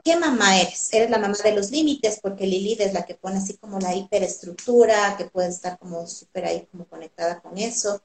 [0.05, 0.93] ¿Qué mamá eres?
[0.93, 3.95] Eres la mamá de los límites, porque Lilith es la que pone así como la
[3.95, 8.01] hiperestructura, que puede estar como súper ahí como conectada con eso.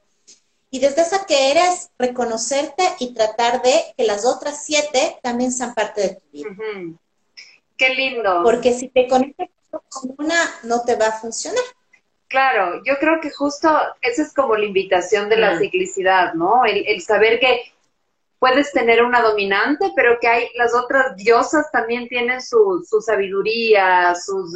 [0.71, 5.75] Y desde esa que eres, reconocerte y tratar de que las otras siete también sean
[5.75, 6.49] parte de tu vida.
[7.77, 8.41] Qué lindo.
[8.43, 9.49] Porque si te conectas
[9.89, 11.63] con una, no te va a funcionar.
[12.27, 13.69] Claro, yo creo que justo
[14.01, 16.65] esa es como la invitación de la ciclicidad, ¿no?
[16.65, 17.73] el saber que
[18.41, 24.15] puedes tener una dominante, pero que hay las otras diosas también tienen su, su sabiduría,
[24.15, 24.55] sus,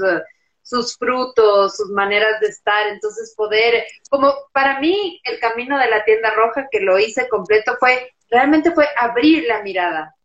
[0.63, 2.87] sus frutos, sus maneras de estar.
[2.87, 7.77] Entonces poder, como para mí el camino de la tienda roja que lo hice completo
[7.79, 10.15] fue, realmente fue abrir la mirada.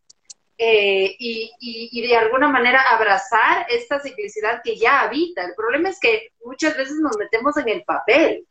[0.56, 5.44] Eh, y, y, y, de alguna manera abrazar esta ciclicidad que ya habita.
[5.44, 8.46] El problema es que muchas veces nos metemos en el papel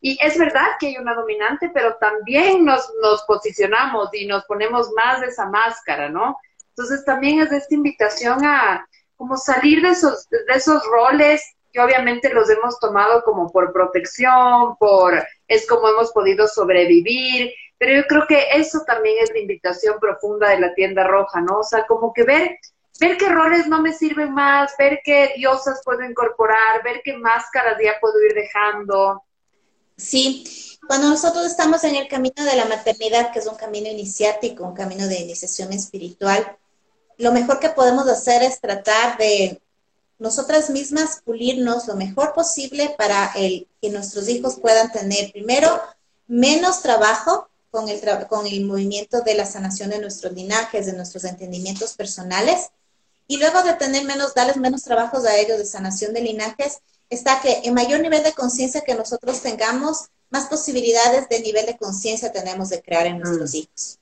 [0.00, 2.90] y es verdad que hay una dominante, pero también nos,
[3.26, 6.36] posicionamos y nos ponemos más de esa máscara, ¿no?
[6.70, 12.32] Entonces también es esta invitación a como salir de esos, de esos roles que obviamente
[12.32, 18.26] los hemos tomado como por protección, por es como hemos podido sobrevivir, pero yo creo
[18.26, 21.58] que eso también es la invitación profunda de la tienda roja, ¿no?
[21.58, 22.58] O sea, como que ver,
[23.00, 27.76] ver qué roles no me sirven más, ver qué diosas puedo incorporar, ver qué máscaras
[27.82, 29.22] ya puedo ir dejando,
[30.00, 34.64] Sí, cuando nosotros estamos en el camino de la maternidad, que es un camino iniciático,
[34.64, 36.56] un camino de iniciación espiritual,
[37.18, 39.60] lo mejor que podemos hacer es tratar de
[40.18, 45.80] nosotras mismas pulirnos lo mejor posible para que nuestros hijos puedan tener primero
[46.26, 51.24] menos trabajo con el, con el movimiento de la sanación de nuestros linajes, de nuestros
[51.24, 52.70] entendimientos personales,
[53.26, 56.78] y luego de tener menos, darles menos trabajos a ellos de sanación de linajes,
[57.10, 61.76] está que en mayor nivel de conciencia que nosotros tengamos, más posibilidades de nivel de
[61.76, 63.56] conciencia tenemos de crear en nuestros mm.
[63.56, 63.98] hijos.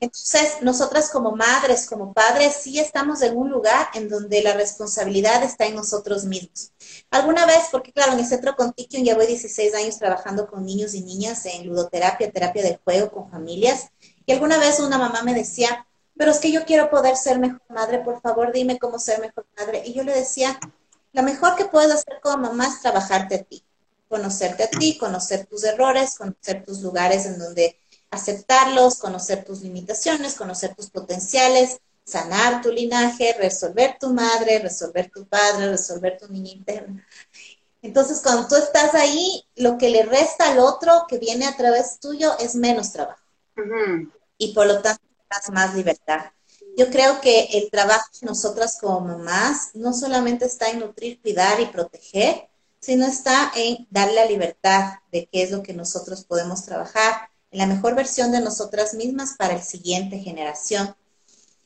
[0.00, 5.42] Entonces, nosotras como madres, como padres, sí estamos en un lugar en donde la responsabilidad
[5.42, 6.72] está en nosotros mismos.
[7.10, 10.94] Alguna vez, porque claro, en el centro Contiquium ya voy 16 años trabajando con niños
[10.94, 13.90] y niñas en ludoterapia, terapia del juego, con familias,
[14.26, 15.86] y alguna vez una mamá me decía,
[16.16, 19.46] pero es que yo quiero poder ser mejor madre, por favor dime cómo ser mejor
[19.58, 19.82] madre.
[19.84, 20.58] Y yo le decía,
[21.12, 23.64] lo mejor que puedes hacer como mamá es trabajarte a ti,
[24.08, 27.78] conocerte a ti, conocer tus errores, conocer tus lugares en donde
[28.10, 35.26] aceptarlos, conocer tus limitaciones, conocer tus potenciales, sanar tu linaje, resolver tu madre, resolver tu
[35.26, 37.06] padre, resolver tu niña interna.
[37.82, 41.98] Entonces, cuando tú estás ahí, lo que le resta al otro que viene a través
[41.98, 43.22] tuyo es menos trabajo.
[44.36, 45.02] Y por lo tanto,
[45.52, 46.32] más libertad.
[46.76, 51.60] Yo creo que el trabajo de nosotras como mamás no solamente está en nutrir, cuidar
[51.60, 52.48] y proteger,
[52.80, 57.58] sino está en darle la libertad de qué es lo que nosotros podemos trabajar en
[57.58, 60.94] la mejor versión de nosotras mismas para el siguiente generación.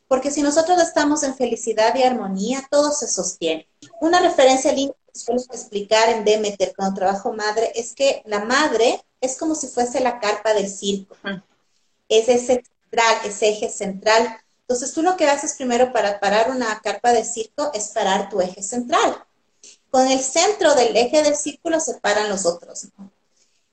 [0.09, 3.69] Porque si nosotros estamos en felicidad y armonía, todo se sostiene.
[4.01, 9.03] Una referencia linda que suelo explicar en Demeter cuando trabajo madre es que la madre
[9.21, 11.17] es como si fuese la carpa del circo.
[12.09, 14.41] Es ese central, ese eje central.
[14.75, 18.41] Entonces tú lo que haces primero para parar una carpa de circo es parar tu
[18.41, 19.25] eje central.
[19.89, 22.89] Con el centro del eje del círculo se paran los otros.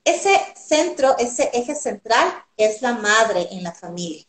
[0.04, 4.24] Ese centro, ese eje central es la madre en la familia.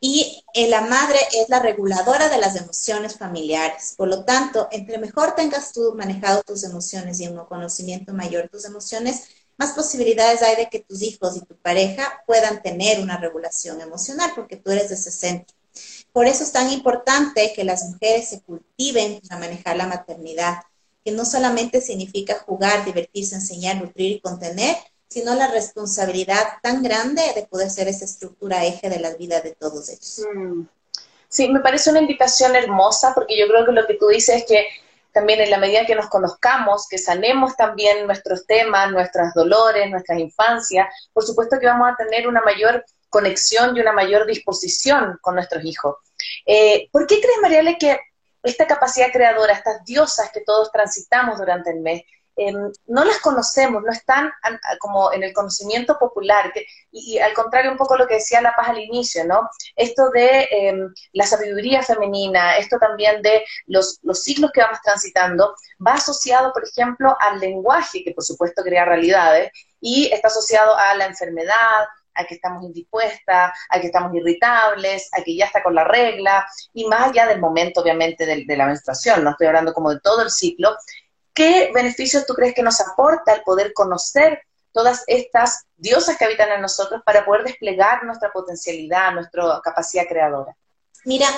[0.00, 3.92] Y eh, la madre es la reguladora de las emociones familiares.
[3.94, 8.48] Por lo tanto, entre mejor tengas tú manejado tus emociones y un conocimiento mayor de
[8.48, 9.24] tus emociones,
[9.58, 14.32] más posibilidades hay de que tus hijos y tu pareja puedan tener una regulación emocional,
[14.34, 15.57] porque tú eres de ese centro.
[16.18, 20.64] Por eso es tan importante que las mujeres se cultiven para manejar la maternidad,
[21.04, 24.76] que no solamente significa jugar, divertirse, enseñar, nutrir y contener,
[25.08, 29.52] sino la responsabilidad tan grande de poder ser esa estructura eje de la vida de
[29.52, 30.26] todos ellos.
[30.34, 30.62] Mm.
[31.28, 34.44] Sí, me parece una invitación hermosa porque yo creo que lo que tú dices es
[34.44, 34.66] que
[35.12, 40.18] también en la medida que nos conozcamos, que sanemos también nuestros temas, nuestros dolores, nuestras
[40.18, 45.36] infancias, por supuesto que vamos a tener una mayor conexión y una mayor disposición con
[45.36, 45.94] nuestros hijos.
[46.46, 47.98] Eh, ¿Por qué crees, Mariale, que
[48.42, 52.02] esta capacidad creadora, estas diosas que todos transitamos durante el mes,
[52.38, 54.30] Em, no las conocemos, no están
[54.78, 56.52] como en el conocimiento popular,
[56.92, 59.50] y, al contrario un poco lo que decía La Paz al inicio, ¿no?
[59.74, 65.52] Esto de em, la sabiduría femenina, esto también de los, los ciclos que vamos transitando,
[65.84, 69.50] va asociado, por ejemplo, al lenguaje, que por supuesto crea realidades,
[69.80, 71.86] y está asociado a la enfermedad,
[72.18, 76.46] a que estamos indispuestas, a que estamos irritables, a que ya está con la regla,
[76.74, 80.22] y más allá del momento, obviamente, de, la menstruación, no estoy hablando como de todo
[80.22, 80.76] el ciclo,
[81.38, 86.50] ¿Qué beneficios tú crees que nos aporta el poder conocer todas estas diosas que habitan
[86.50, 90.56] en nosotros para poder desplegar nuestra potencialidad, nuestra capacidad creadora?
[91.04, 91.28] Mira,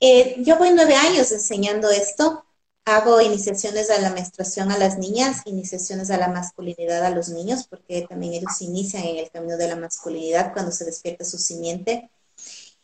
[0.00, 2.46] eh, yo voy nueve años enseñando esto.
[2.84, 7.66] Hago iniciaciones a la menstruación a las niñas, iniciaciones a la masculinidad a los niños,
[7.68, 12.10] porque también ellos inician en el camino de la masculinidad cuando se despierta su simiente.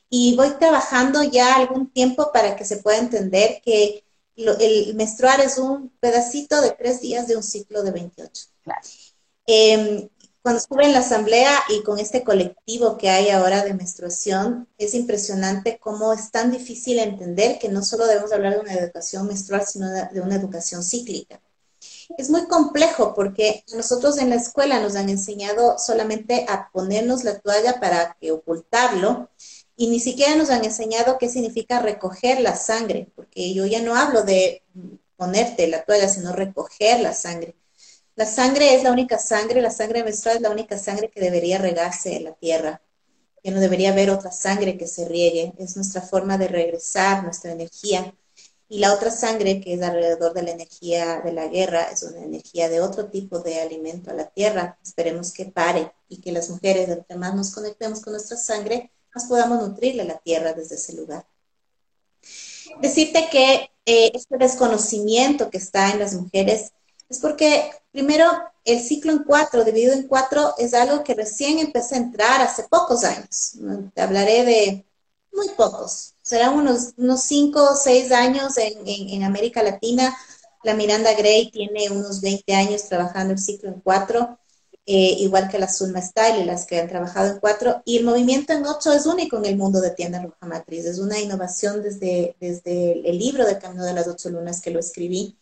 [0.08, 4.04] Y voy trabajando ya algún tiempo para que se pueda entender que
[4.36, 8.46] el menstruar es un pedacito de tres días de un ciclo de 28.
[9.46, 10.08] Em,
[10.46, 14.94] cuando estuve en la asamblea y con este colectivo que hay ahora de menstruación, es
[14.94, 19.66] impresionante cómo es tan difícil entender que no solo debemos hablar de una educación menstrual,
[19.66, 21.40] sino de una educación cíclica.
[22.16, 27.40] Es muy complejo porque nosotros en la escuela nos han enseñado solamente a ponernos la
[27.40, 29.28] toalla para que ocultarlo,
[29.74, 33.96] y ni siquiera nos han enseñado qué significa recoger la sangre, porque yo ya no
[33.96, 34.62] hablo de
[35.16, 37.56] ponerte la toalla, sino recoger la sangre.
[38.16, 41.58] La sangre es la única sangre, la sangre menstrual es la única sangre que debería
[41.58, 42.82] regarse en la tierra,
[43.42, 47.52] que no debería haber otra sangre que se riegue, es nuestra forma de regresar nuestra
[47.52, 48.14] energía.
[48.68, 52.24] Y la otra sangre que es alrededor de la energía de la guerra es una
[52.24, 54.78] energía de otro tipo de alimento a la tierra.
[54.82, 58.90] Esperemos que pare y que las mujeres, entre más nos conectemos con nuestra sangre,
[59.24, 61.26] podamos nutrirle la tierra desde ese lugar.
[62.80, 66.72] Decirte que eh, este desconocimiento que está en las mujeres
[67.08, 68.26] es porque, primero,
[68.64, 72.64] el ciclo en cuatro, dividido en cuatro, es algo que recién empecé a entrar hace
[72.64, 73.52] pocos años.
[73.94, 74.86] Te hablaré de
[75.36, 76.14] muy pocos.
[76.22, 80.16] serán unos, unos cinco o seis años en, en, América Latina.
[80.64, 84.38] La Miranda Gray tiene unos 20 años trabajando el ciclo en cuatro,
[84.86, 87.82] eh, igual que la Zulma Style y las que han trabajado en cuatro.
[87.84, 90.86] Y el movimiento en ocho es único en el mundo de Tienda Roja Matriz.
[90.86, 94.80] Es una innovación desde, desde el libro de Camino de las Ocho Lunas que lo
[94.80, 95.36] escribí.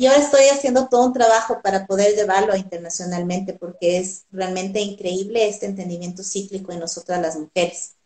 [0.00, 5.46] Y ahora estoy haciendo todo un trabajo para poder llevarlo internacionalmente porque es realmente increíble
[5.46, 7.96] este entendimiento cíclico en nosotras las mujeres.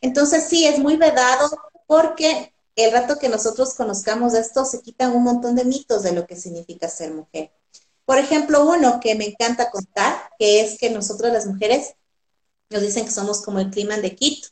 [0.00, 1.50] Entonces sí, es muy vedado
[1.88, 6.28] porque el rato que nosotros conozcamos esto se quitan un montón de mitos de lo
[6.28, 7.50] que significa ser mujer.
[8.04, 11.94] Por ejemplo, uno que me encanta contar, que es que nosotros las mujeres
[12.70, 14.50] nos dicen que somos como el clima de Quito,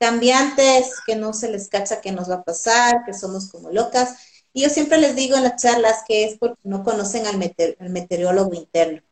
[0.00, 4.16] cambiantes, que no se les cacha qué nos va a pasar, que somos como locas.
[4.52, 8.54] Y yo siempre les digo en las charlas que es porque no conocen al, meteorólogo
[8.54, 9.02] interno.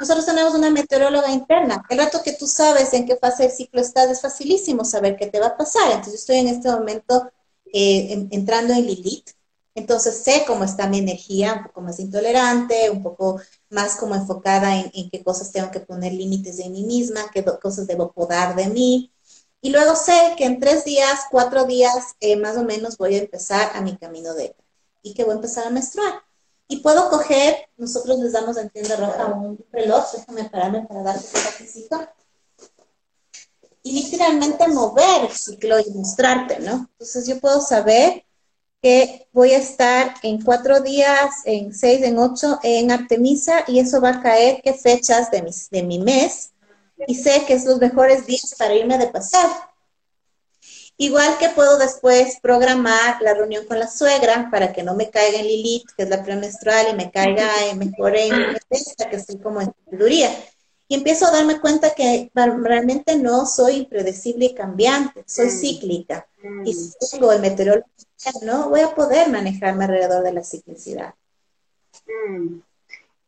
[0.00, 1.84] Nosotros tenemos una meteoróloga interna.
[1.88, 5.26] El rato que tú sabes en qué fase del ciclo estás, es facilísimo saber qué
[5.26, 5.90] te va a pasar.
[5.90, 7.30] Entonces, yo estoy en este momento
[7.72, 9.30] eh, entrando en Lilith.
[9.74, 14.74] Entonces, sé cómo está mi energía, un poco más intolerante, un poco más como enfocada
[14.80, 18.68] en, qué cosas tengo que poner límites de mí misma, qué cosas debo podar de
[18.68, 19.12] mí.
[19.60, 23.18] Y luego sé que en tres días, cuatro días, eh, más o menos voy a
[23.18, 24.54] empezar a mi camino de
[25.06, 26.14] y que voy a empezar a menstruar.
[26.68, 31.24] Y puedo coger, nosotros les damos en tienda roja un reloj, déjame pararme para darte
[31.24, 32.08] ese saquecito,
[33.84, 36.88] y literalmente mover el ciclo y mostrarte, ¿no?
[36.90, 38.24] Entonces yo puedo saber
[38.82, 44.00] que voy a estar en cuatro días, en seis, en ocho, en Artemisa, y eso
[44.00, 46.50] va a caer qué fechas de mi, de mi mes,
[47.06, 49.48] y sé que es los mejores días para irme de pasar.
[50.98, 55.38] Igual que puedo después programar la reunión con la suegra para que no me caiga
[55.38, 59.60] en Lilith, que es la premenstrual, y me caiga mejor en esta, que estoy como
[59.60, 60.30] en sabiduría.
[60.88, 65.50] Y empiezo a darme cuenta que realmente no soy impredecible y cambiante, soy mm.
[65.50, 66.26] cíclica.
[66.64, 67.86] Y si tengo el meteorólogo,
[68.42, 71.14] no voy a poder manejarme alrededor de la ciclicidad.
[72.06, 72.60] Mm.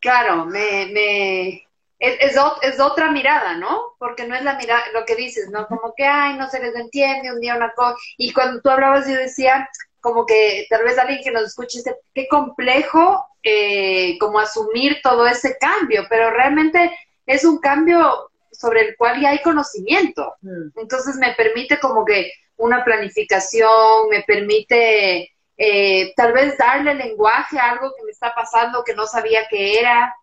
[0.01, 1.68] Claro, me, me,
[1.99, 3.95] es, es, otra mirada, ¿no?
[3.99, 5.67] Porque no es la mirada, lo que dices, ¿no?
[5.67, 7.97] Como que, ay, no se les entiende, un día una cosa.
[8.17, 9.69] Y cuando tú hablabas, yo decía,
[10.01, 15.27] como que tal vez alguien que nos escuche dice, qué complejo eh, como asumir todo
[15.27, 16.97] ese cambio, pero realmente
[17.27, 20.35] es un cambio sobre el cual ya hay conocimiento.
[20.41, 20.79] Mm.
[20.79, 27.71] Entonces me permite como que una planificación, me permite eh, tal vez darle lenguaje a
[27.71, 30.15] algo que me está pasando que no sabía que era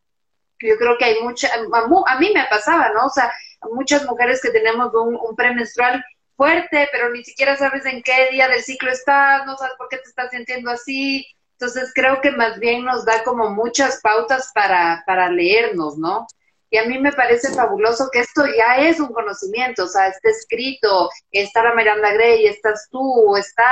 [0.59, 3.05] yo creo que hay mucha, a, mí me pasaba, ¿no?
[3.05, 3.31] O sea,
[3.71, 6.03] muchas mujeres que tenemos un, premenstrual
[6.35, 9.97] fuerte, pero ni siquiera sabes en qué día del ciclo estás, no sabes por qué
[9.97, 11.25] te estás sintiendo así.
[11.53, 16.27] Entonces creo que más bien nos da como muchas pautas para, para leernos, ¿no?
[16.69, 20.29] Y a mí me parece fabuloso que esto ya es un conocimiento, o sea, está
[20.29, 23.71] escrito, está la Miranda Gray, estás tú, está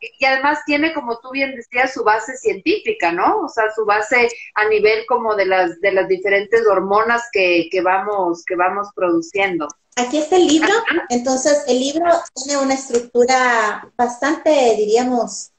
[0.00, 3.40] y además tiene, como tú bien decías, su base científica, ¿no?
[3.40, 7.80] O sea, su base a nivel como de las, de las diferentes hormonas que, que
[7.82, 9.68] vamos, que vamos produciendo.
[9.96, 10.72] Aquí está el libro,
[11.10, 15.50] entonces el libro tiene una estructura bastante, diríamos,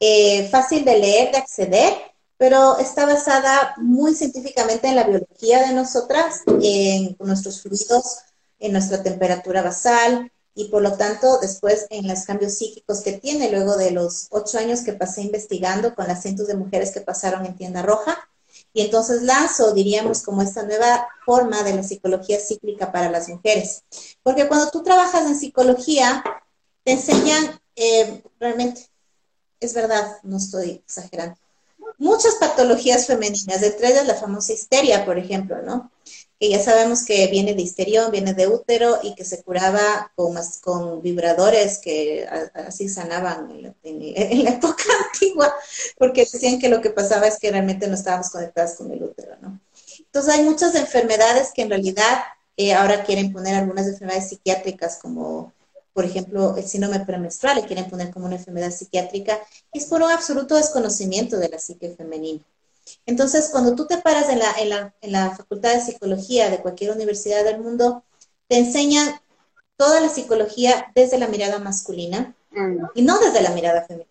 [0.00, 1.94] eh, fácil de leer, de acceder,
[2.36, 8.18] pero está basada muy científicamente en la biología de nosotras, en nuestros fluidos,
[8.58, 13.50] en nuestra temperatura basal, y por lo tanto después en los cambios psíquicos que tiene
[13.50, 17.44] luego de los ocho años que pasé investigando con las cientos de mujeres que pasaron
[17.44, 18.18] en tienda roja.
[18.72, 23.84] Y entonces lanzo, diríamos, como esta nueva forma de la psicología cíclica para las mujeres.
[24.22, 26.24] Porque cuando tú trabajas en psicología,
[26.84, 28.88] te enseñan, eh, realmente,
[29.60, 31.36] es verdad, no estoy exagerando,
[31.98, 35.90] muchas patologías femeninas, entre ellas la famosa histeria, por ejemplo, ¿no?
[36.38, 40.36] Que ya sabemos que viene de histerión, viene de útero y que se curaba con,
[40.60, 43.50] con vibradores que así sanaban
[43.82, 45.54] en la, época antigua,
[45.98, 49.36] porque decían que lo que pasaba es que realmente no estábamos conectadas con el útero,
[49.40, 49.60] ¿no?
[49.98, 52.18] Entonces hay muchas enfermedades que en realidad
[52.56, 55.52] eh, ahora quieren poner algunas enfermedades psiquiátricas como
[55.96, 59.40] por ejemplo, el síndrome premenstrual, le quieren poner como una enfermedad psiquiátrica,
[59.72, 62.44] es por un absoluto desconocimiento de la psique femenina.
[63.06, 66.58] Entonces, cuando tú te paras en la, en la, en la Facultad de Psicología de
[66.58, 68.04] cualquier universidad del mundo,
[68.48, 69.20] te enseñan
[69.76, 72.84] toda la psicología desde la mirada masculina mm.
[72.94, 74.10] y no desde la mirada femenina.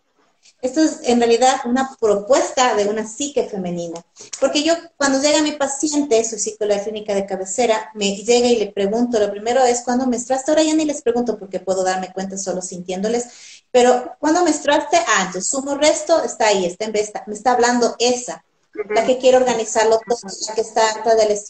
[0.62, 4.04] Esto es en realidad una propuesta de una psique femenina.
[4.40, 8.72] Porque yo, cuando llega mi paciente, soy psicóloga clínica de cabecera, me llega y le
[8.72, 10.52] pregunto, lo primero es, ¿cuándo menstruaste?
[10.52, 13.28] Ahora ya ni les pregunto porque puedo darme cuenta solo sintiéndoles,
[13.72, 14.98] pero ¿cuándo menstruaste?
[14.98, 18.44] Ah, entonces sumo resto, está ahí, está en vesta, me está hablando esa
[18.90, 21.42] la que quiere organizarlo todo, la que está harta de,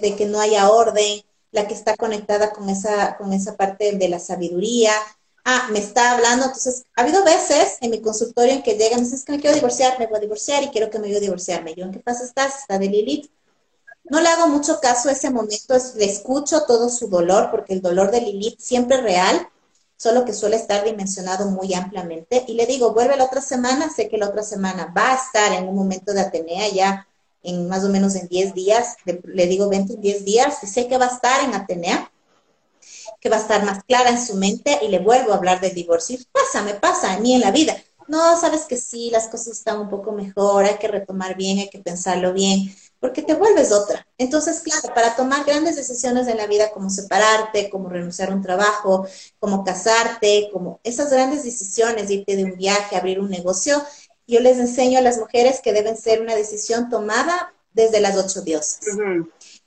[0.00, 1.22] de que no haya orden,
[1.52, 4.92] la que está conectada con esa, con esa parte de la sabiduría,
[5.44, 6.46] ah, me está hablando.
[6.46, 9.40] Entonces, ha habido veces en mi consultorio en que llegan y dicen, es que me
[9.40, 11.74] quiero divorciar, me voy a divorciar y quiero que me ayude a divorciarme.
[11.74, 12.60] Yo, ¿en qué pasa estás?
[12.60, 13.30] Está de Lilith.
[14.04, 17.80] No le hago mucho caso a ese momento, le escucho todo su dolor, porque el
[17.80, 19.48] dolor de Lilith siempre es real,
[20.04, 22.44] solo que suele estar dimensionado muy ampliamente.
[22.46, 25.50] Y le digo, vuelve la otra semana, sé que la otra semana va a estar
[25.54, 27.08] en un momento de Atenea ya
[27.42, 30.88] en más o menos en 10 días, le, digo 20 en 10 días, y sé
[30.88, 32.10] que va a estar en Atenea,
[33.18, 35.74] que va a estar más clara en su mente y le vuelvo a hablar del
[35.74, 36.18] divorcio.
[36.32, 37.74] pasa, me pasa a mí en la vida.
[38.06, 41.70] No, sabes que sí, las cosas están un poco mejor, hay que retomar bien, hay
[41.70, 42.74] que pensarlo bien
[43.04, 44.06] porque te vuelves otra.
[44.16, 48.40] Entonces, claro, para tomar grandes decisiones en la vida, como separarte, como renunciar a un
[48.40, 49.06] trabajo,
[49.38, 53.84] como casarte, como esas grandes decisiones, irte de un viaje, abrir un negocio,
[54.26, 58.40] yo les enseño a las mujeres que deben ser una decisión tomada desde las ocho
[58.40, 58.80] diosas.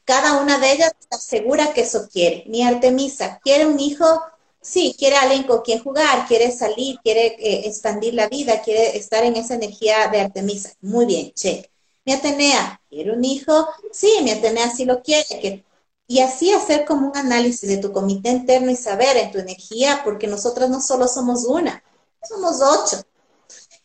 [0.04, 2.44] Cada una de ellas está segura que eso quiere.
[2.48, 4.20] Mi Artemisa, ¿quiere un hijo?
[4.60, 9.24] Sí, quiere alguien con quien jugar, quiere salir, quiere eh, expandir la vida, quiere estar
[9.24, 10.72] en esa energía de Artemisa.
[10.82, 11.70] Muy bien, check.
[12.08, 13.68] Mi Atenea, ¿quiere un hijo?
[13.92, 15.66] Sí, mi Atenea sí lo quiere.
[16.08, 20.04] Y así hacer como un análisis de tu comité interno y saber en tu energía,
[20.06, 21.84] porque nosotras no solo somos una,
[22.24, 23.02] somos ocho.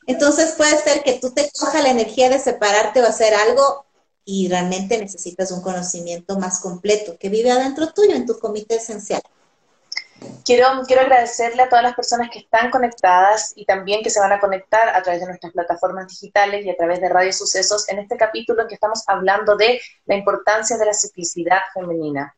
[0.07, 3.87] Entonces puede ser que tú te coja la energía de separarte o hacer algo
[4.25, 9.23] y realmente necesitas un conocimiento más completo que vive adentro tuyo en tu comité esencial.
[10.45, 14.33] Quiero, quiero agradecerle a todas las personas que están conectadas y también que se van
[14.33, 18.01] a conectar a través de nuestras plataformas digitales y a través de Radio Sucesos en
[18.01, 22.35] este capítulo en que estamos hablando de la importancia de la ciclicidad femenina.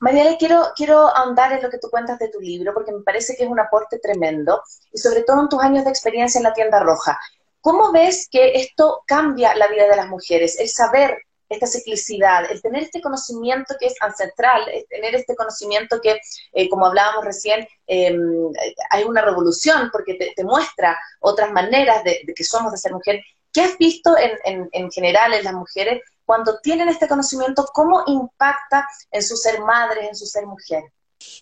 [0.00, 3.36] María, quiero, quiero ahondar en lo que tú cuentas de tu libro porque me parece
[3.36, 4.62] que es un aporte tremendo
[4.92, 7.18] y sobre todo en tus años de experiencia en la tienda roja.
[7.60, 10.58] ¿Cómo ves que esto cambia la vida de las mujeres?
[10.60, 11.18] El saber
[11.48, 16.20] esta ciclicidad, el tener este conocimiento que es ancestral, tener este conocimiento que,
[16.52, 18.52] eh, como hablábamos recién, em,
[18.90, 23.22] hay una revolución porque te, muestra otras maneras de, que somos de ser mujer.
[23.52, 27.66] ¿Qué has visto en, en, general en las mujeres cuando tienen este conocimiento?
[27.72, 30.84] ¿Cómo impacta en su ser madre, en su ser mujer?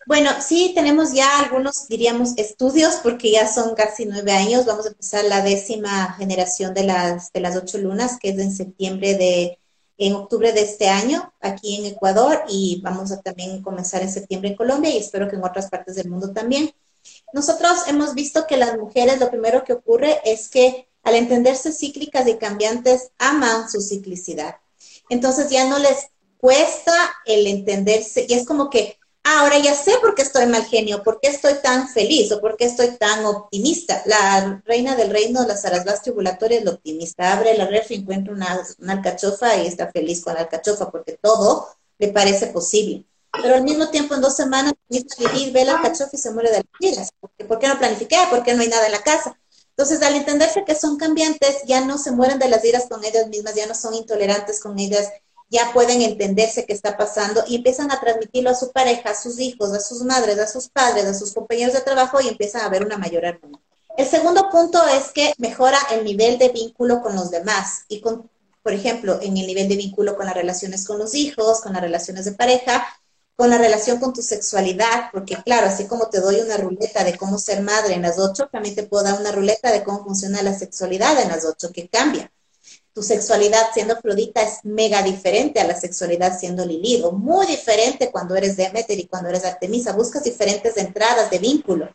[0.07, 4.65] Bueno, sí, tenemos ya algunos, diríamos, estudios, porque ya son casi nueve años.
[4.65, 8.53] Vamos a empezar la décima generación de las, de las ocho lunas, que es en
[8.53, 9.59] septiembre de
[9.99, 14.51] en octubre de este año aquí en Ecuador y vamos a también comenzar en septiembre
[14.51, 16.73] en Colombia y espero que en otras partes del mundo también.
[17.33, 22.27] Nosotros hemos visto que las mujeres lo primero que ocurre es que al entenderse cíclicas
[22.27, 24.57] y cambiantes aman su ciclicidad.
[25.09, 26.93] Entonces ya no les cuesta
[27.25, 31.19] el entenderse y es como que ahora ya sé por qué estoy mal genio, por
[31.21, 34.01] qué estoy tan feliz o por qué estoy tan optimista.
[34.07, 37.33] La reina del reino, la Sarasvati tribulatoria, es la optimista.
[37.33, 41.69] Abre la y encuentra una, alcachofa y está feliz con la alcachofa porque todo
[41.99, 43.05] le parece posible.
[43.43, 46.65] Pero al mismo tiempo, en dos semanas, vivir, ve la alcachofa y se muere de
[46.95, 47.11] las
[47.49, 48.17] ¿Por qué no planifiqué?
[48.31, 49.37] ¿Por qué no hay nada en la casa?
[49.71, 53.29] Entonces, al entenderse que son cambiantes, ya no se mueren de las iras con ellas
[53.29, 55.11] mismas, ya no son intolerantes con ellas,
[55.49, 59.39] ya pueden entenderse qué está pasando y empiezan a transmitirlo a su pareja, a sus
[59.39, 62.69] hijos, a sus madres, a sus padres, a sus compañeros de trabajo y empiezan a
[62.69, 63.61] ver una mayor armonía.
[63.97, 68.29] El segundo punto es que mejora el nivel de vínculo con los demás y con,
[68.63, 71.81] por ejemplo, en el nivel de vínculo con las relaciones con los hijos, con las
[71.81, 72.87] relaciones de pareja,
[73.37, 77.17] con la relación con tu sexualidad, porque claro, así como te doy una ruleta de
[77.17, 80.43] cómo ser madre en las ocho, también te puedo dar una ruleta de cómo funciona
[80.43, 82.31] la sexualidad en las ocho, que cambia
[82.97, 88.35] tu sexualidad siendo Afrodita es mega diferente a la sexualidad siendo Lilith, muy diferente cuando
[88.35, 91.91] eres Demeter y cuando eres Artemisa, buscas diferentes entradas de vínculo.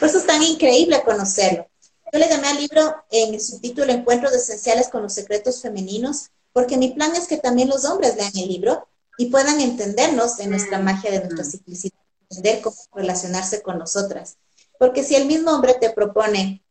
[0.00, 1.68] Por eso es tan increíble conocerlo.
[2.10, 6.78] Yo le llamé al libro en el subtítulo Encuentros Esenciales con los Secretos Femeninos, porque
[6.78, 8.88] mi plan es que también los hombres lean el libro
[9.18, 11.98] y puedan entendernos en nuestra magia de nuestra ciclicidad,
[12.30, 14.38] entender cómo relacionarse con nosotras.
[14.78, 16.64] Porque si el mismo hombre te propone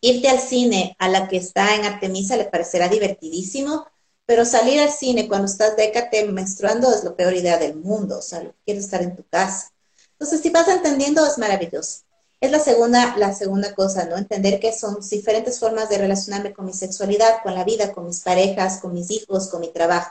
[0.00, 3.86] irte al cine a la que está en Artemisa le parecerá divertidísimo,
[4.26, 8.22] pero salir al cine cuando estás décate menstruando es la peor idea del mundo, o
[8.22, 9.70] sea, quieres estar en tu casa.
[10.12, 12.00] Entonces, si vas entendiendo, es maravilloso.
[12.40, 14.16] Es la segunda, la segunda cosa, ¿no?
[14.16, 18.20] Entender que son diferentes formas de relacionarme con mi sexualidad, con la vida, con mis
[18.20, 20.10] parejas, con mis hijos, con mi trabajo.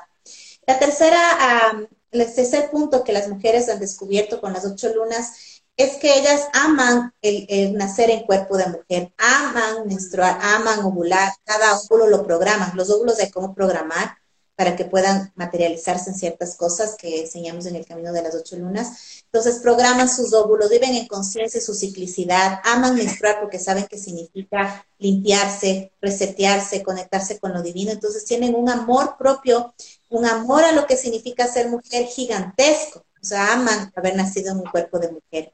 [0.66, 5.98] La tercera, el tercer punto que las mujeres han descubierto con las ocho lunas es
[5.98, 12.08] que ellas aman el, nacer en cuerpo de mujer, aman menstruar, aman ovular, cada óvulo
[12.08, 14.18] lo programan, los óvulos de cómo programar
[14.56, 18.56] para que puedan materializarse en ciertas cosas que enseñamos en el camino de las ocho
[18.56, 19.24] lunas.
[19.26, 24.86] Entonces programan sus óvulos, viven en conciencia su ciclicidad, aman menstruar porque saben que significa
[24.98, 27.92] limpiarse, resetearse, conectarse con lo divino.
[27.92, 29.74] Entonces tienen un amor propio,
[30.10, 33.04] un amor a lo que significa ser mujer gigantesco.
[33.22, 35.52] O sea, aman haber nacido en un cuerpo de mujer.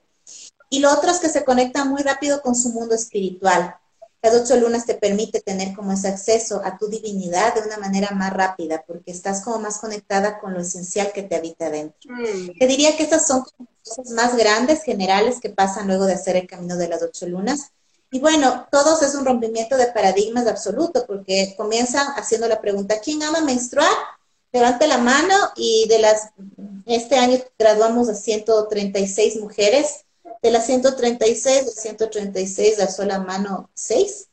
[0.71, 3.75] Y lo otro es que se conecta muy rápido con su mundo espiritual.
[4.21, 8.11] Las ocho lunas te permite tener como ese acceso a tu divinidad de una manera
[8.11, 12.13] más rápida, porque estás como más conectada con lo esencial que te habita dentro.
[12.13, 12.57] Mm.
[12.57, 13.43] Te diría que estas son
[13.83, 17.71] cosas más grandes, generales, que pasan luego de hacer el camino de las ocho lunas.
[18.09, 23.21] Y bueno, todos es un rompimiento de paradigmas absoluto, porque comienzan haciendo la pregunta, ¿quién
[23.23, 23.91] ama menstruar?
[24.53, 26.29] Levante la mano y de las,
[26.85, 30.05] este año graduamos a 136 mujeres.
[30.41, 34.27] De las 136, de 136 la sola mano 6.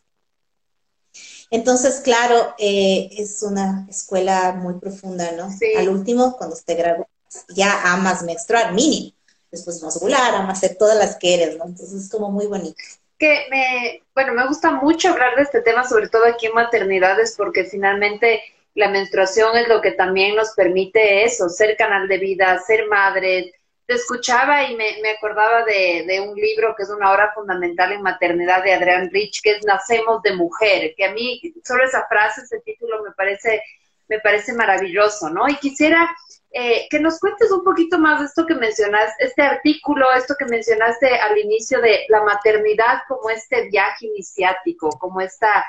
[1.51, 5.49] Entonces, claro, eh, es una escuela muy profunda, ¿no?
[5.79, 7.09] Al último, cuando te gradúas,
[7.49, 9.13] ya amas menstruar, mínimo.
[9.51, 11.65] Después vas a ovular, amas hacer todas las que eres, ¿no?
[11.65, 12.77] Entonces es como muy bonito
[13.19, 17.35] que me, bueno, me gusta mucho hablar de este tema, sobre todo aquí en maternidades,
[17.37, 18.43] porque finalmente
[18.75, 23.53] la menstruación es lo que también nos permite eso, ser canal de vida, ser madre.
[23.89, 28.03] Te escuchaba y me, acordaba de, de, un libro que es una obra fundamental en
[28.03, 32.43] maternidad de Adrián Rich, que es Nacemos de Mujer, que a mí solo esa frase,
[32.43, 33.63] ese título me parece,
[34.07, 35.49] me parece maravilloso, ¿no?
[35.49, 36.15] Y quisiera
[36.51, 40.45] eh, que nos cuentes un poquito más de esto que mencionaste, este artículo, esto que
[40.45, 45.67] mencionaste al inicio de la maternidad como este viaje iniciático, como esta,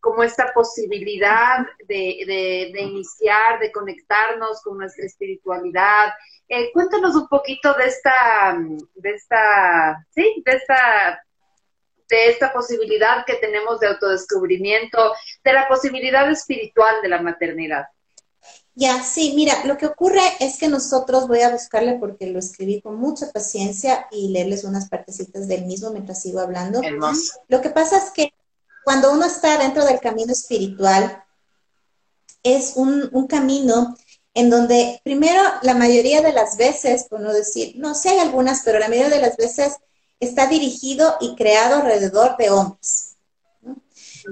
[0.00, 6.12] como esta posibilidad de, de, iniciar, de conectarnos con nuestra espiritualidad.
[6.48, 8.56] Eh, cuéntanos un poquito de esta,
[8.94, 11.22] de esta, sí, de esta
[12.08, 15.12] de esta posibilidad que tenemos de autodescubrimiento,
[15.44, 17.86] de la posibilidad espiritual de la maternidad.
[18.74, 22.80] Ya, sí, mira, lo que ocurre es que nosotros voy a buscarle porque lo escribí
[22.82, 26.80] con mucha paciencia y leerles unas partecitas del mismo mientras sigo hablando.
[27.48, 28.34] Lo que pasa es que
[28.84, 31.24] cuando uno está dentro del camino espiritual,
[32.42, 33.96] es un, un camino
[34.36, 38.62] en donde primero la mayoría de las veces, por no decir, no sé, hay algunas,
[38.64, 39.74] pero la mayoría de las veces
[40.20, 43.16] está dirigido y creado alrededor de hombres.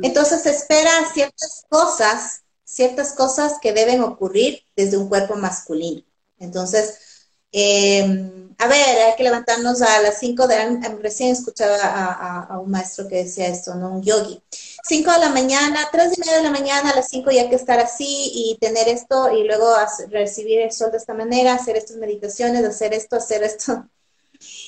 [0.03, 2.45] Entonces se espera ciertas cosas
[2.75, 6.03] ciertas cosas que deben ocurrir desde un cuerpo masculino.
[6.39, 12.59] Entonces, em, a ver, hay que levantarnos a las 5 de la recién escuchaba a,
[12.59, 13.93] un maestro que decía esto, ¿no?
[13.95, 14.43] Un yogi.
[14.87, 17.57] 5 de la mañana, 3 y media de la mañana, a las 5 ya que
[17.57, 19.75] estar así y tener esto y luego
[20.11, 23.89] recibir el sol de esta manera, hacer estas meditaciones, hacer esto, hacer esto.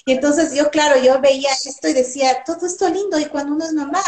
[0.06, 3.64] Y entonces yo, claro, yo veía esto y decía, todo esto lindo, y cuando uno
[3.66, 4.02] es mamá,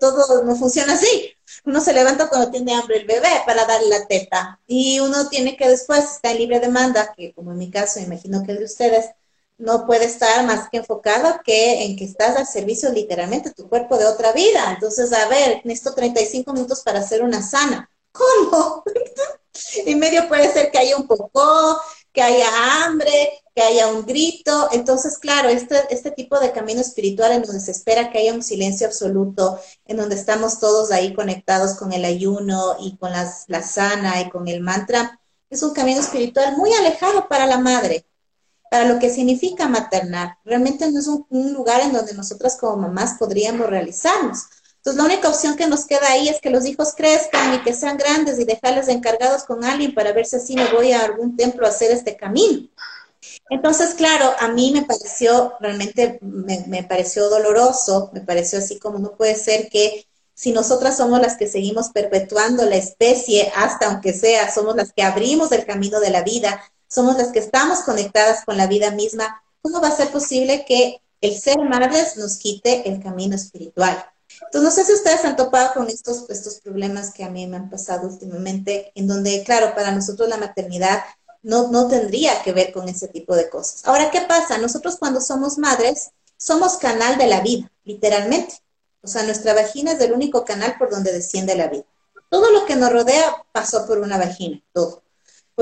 [0.00, 1.30] todo no funciona así.
[1.66, 5.56] Uno se levanta cuando tiene hambre el bebé para darle la teta, y uno tiene
[5.56, 8.64] que después estar en libre demanda, que como en mi caso, imagino que el de
[8.64, 9.10] ustedes,
[9.62, 13.96] no puede estar más que enfocado que en que estás al servicio literalmente tu cuerpo
[13.96, 14.72] de otra vida.
[14.74, 17.88] Entonces, a ver, necesito 35 minutos para hacer una sana.
[18.10, 18.82] ¿Cómo?
[19.86, 21.80] en medio puede ser que haya un poco,
[22.12, 24.68] que haya hambre, que haya un grito.
[24.72, 28.42] Entonces, claro, este, este tipo de camino espiritual en donde se espera que haya un
[28.42, 33.62] silencio absoluto, en donde estamos todos ahí conectados con el ayuno y con las, la
[33.62, 38.06] sana y con el mantra, es un camino espiritual muy alejado para la madre,
[38.72, 40.38] para lo que significa maternar.
[40.46, 44.46] Realmente no es un, un lugar en donde nosotras como mamás podríamos realizarnos.
[44.76, 47.74] Entonces, la única opción que nos queda ahí es que los hijos crezcan y que
[47.74, 51.36] sean grandes y dejarles encargados con alguien para ver si así me voy a algún
[51.36, 52.66] templo a hacer este camino.
[53.50, 59.16] Entonces, claro, a mí me pareció, realmente me, pareció doloroso, me pareció así como no
[59.18, 64.50] puede ser que si nosotras somos las que seguimos perpetuando la especie, hasta aunque sea,
[64.50, 66.58] somos las que abrimos el camino de la vida,
[66.92, 71.00] somos las que estamos conectadas con la vida misma, ¿cómo va a ser posible que
[71.22, 74.04] el ser madres nos quite el camino espiritual?
[74.46, 77.56] Entonces, no sé si ustedes han topado con estos, estos problemas que a mí me
[77.56, 81.02] han pasado últimamente, en donde, claro, para nosotros la maternidad
[81.42, 83.82] no, no tendría que ver con ese tipo de cosas.
[83.86, 84.58] Ahora, ¿qué pasa?
[84.58, 88.56] Nosotros cuando somos madres, somos canal de la vida, literalmente.
[89.02, 91.84] O sea, nuestra vagina es el único canal por donde desciende la vida.
[92.28, 95.01] Todo lo que nos rodea pasó por una vagina, todo.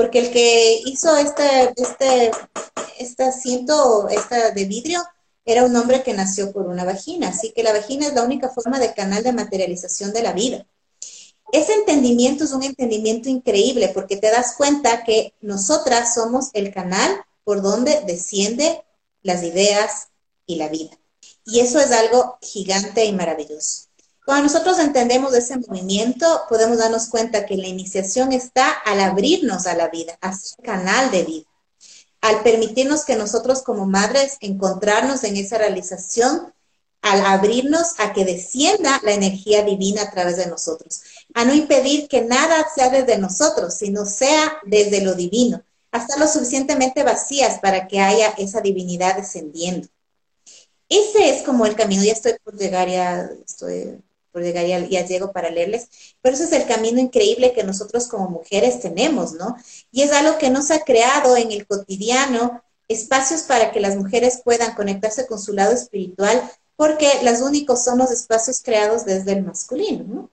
[0.01, 2.31] Porque el que hizo este, este,
[2.97, 4.99] este asiento esta de vidrio
[5.45, 8.49] era un hombre que nació por una vagina, así que la vagina es la única
[8.49, 10.65] forma de canal de materialización de la vida.
[11.53, 17.23] Ese entendimiento es un entendimiento increíble porque te das cuenta que nosotras somos el canal
[17.43, 18.83] por donde desciende
[19.21, 20.07] las ideas
[20.47, 20.97] y la vida.
[21.45, 23.90] Y eso es algo gigante y maravilloso.
[24.25, 29.75] Cuando nosotros entendemos ese movimiento, podemos darnos cuenta que la iniciación está al abrirnos a
[29.75, 31.51] la vida, a ser canal de vida
[32.21, 36.53] al permitirnos que nosotros como madres encontrarnos en esa realización,
[37.01, 41.01] al abrirnos a que descienda la energía divina a través de nosotros,
[41.33, 46.27] a no impedir que nada sea desde nosotros, sino sea desde lo divino, hasta lo
[46.27, 49.87] suficientemente vacías para que haya esa divinidad descendiendo.
[50.89, 53.99] ese es como el camino, ya estoy por llegar, ya estoy
[54.31, 58.07] por llegar, ya, ya llego para leerles, pero ese es el camino increíble que nosotros
[58.07, 59.55] como mujeres tenemos, ¿no?
[59.91, 64.41] Y es algo que nos ha creado en el cotidiano, espacios para que las mujeres
[64.43, 66.41] puedan conectarse con su lado espiritual,
[66.75, 70.29] porque los únicos son los espacios creados desde el masculino, ¿no?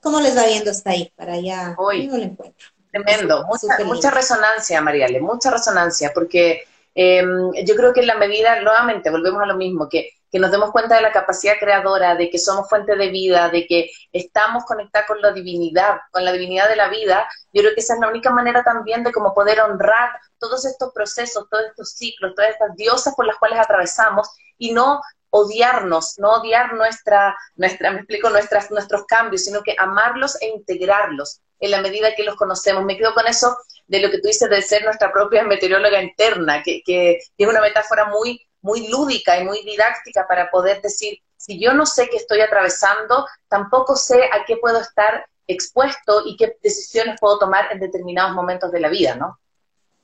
[0.00, 1.12] ¿Cómo les va viendo hasta ahí?
[1.16, 2.68] Para allá, Hoy, no lo encuentro.
[2.90, 6.64] Tremendo, mucha, mucha resonancia, Mariale, mucha resonancia, porque
[6.94, 10.50] em, yo creo que en la medida, nuevamente, volvemos a lo mismo, que, que, nos
[10.50, 14.64] demos cuenta de la capacidad creadora, de que somos fuente de vida, de que estamos
[14.64, 18.00] conectados con la divinidad, con la divinidad de la vida, yo creo que esa es
[18.00, 22.50] la única manera también de cómo poder honrar todos estos procesos, todos estos ciclos, todas
[22.50, 24.28] estas diosas por las cuales atravesamos
[24.58, 30.40] y no odiarnos, no odiar nuestra, nuestra, me explico, nuestras, nuestros cambios, sino que amarlos
[30.42, 32.84] e integrarlos en la medida que los conocemos.
[32.84, 33.56] Me quedo con eso
[33.86, 37.62] de lo que tú dices de ser nuestra propia meteoróloga interna, que, que, es una
[37.62, 42.16] metáfora muy, muy lúdica y muy didáctica para poder decir, si yo no sé qué
[42.16, 47.80] estoy atravesando, tampoco sé a qué puedo estar expuesto y qué decisiones puedo tomar en
[47.80, 49.38] determinados momentos de la vida, ¿no?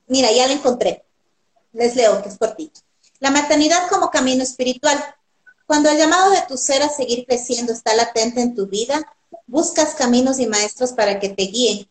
[0.08, 1.04] Mira, ya lo encontré.
[1.72, 2.80] Les leo, que es cortito.
[3.20, 4.98] La maternidad como camino espiritual.
[5.66, 9.00] Cuando el llamado de tu ser a seguir creciendo está latente en tu vida,
[9.46, 11.88] buscas caminos y maestros para que te guíen,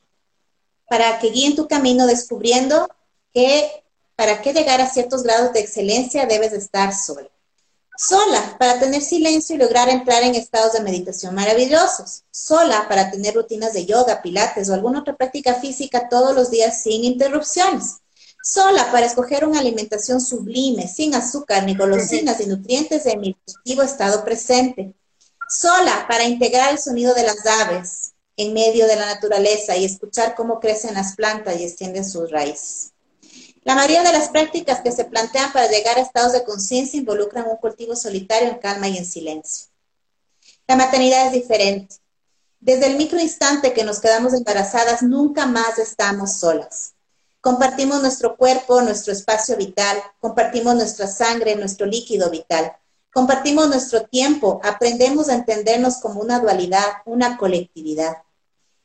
[0.90, 2.90] para que guíen tu camino descubriendo
[3.34, 3.84] que
[4.18, 7.30] para que llegar a ciertos grados de excelencia debes estar sola.
[7.98, 12.24] Sola para tener silencio y lograr entrar en estados de meditación maravillosos.
[12.30, 16.84] Sola para tener rutinas de yoga, pilates o alguna otra práctica física todos los días
[16.84, 18.02] sin interrupciones
[18.48, 23.82] sola para escoger una alimentación sublime, sin azúcar, ni golosinas, ni nutrientes de mi positivo
[23.82, 24.94] estado presente.
[25.50, 30.36] Sola para integrar el sonido de las aves en medio de la naturaleza y escuchar
[30.36, 32.94] cómo crecen las plantas y extienden sus raíces.
[33.68, 37.50] La mayoría de las prácticas que se plantean para llegar a estados de conciencia involucran
[37.50, 39.68] un cultivo solitario en calma y en silencio.
[40.70, 41.98] La maternidad es diferente.
[42.62, 46.94] Desde el micro instante que nos quedamos embarazadas, nunca más estamos solas.
[47.42, 52.72] Compartimos nuestro cuerpo, nuestro espacio vital, compartimos nuestra sangre, nuestro líquido vital,
[53.12, 58.16] compartimos nuestro tiempo, aprendemos a entendernos como una dualidad, una colectividad.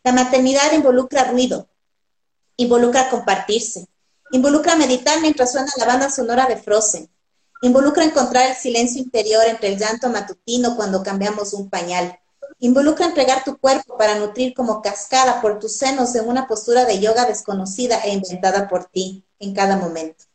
[0.03, 1.68] La maternidad involucra ruido,
[2.57, 3.87] involucra compartirse,
[4.33, 7.09] involucra meditar mientras suena la banda sonora de Frozen,
[7.62, 12.18] involucra encontrar el silencio interior entre el llanto matutino cuando cambiamos un pañal,
[12.64, 17.01] Involucra entregar tu cuerpo para nutrir como cascada por tus senos en una postura de
[17.01, 20.26] yoga desconocida e inventada por ti en cada momento.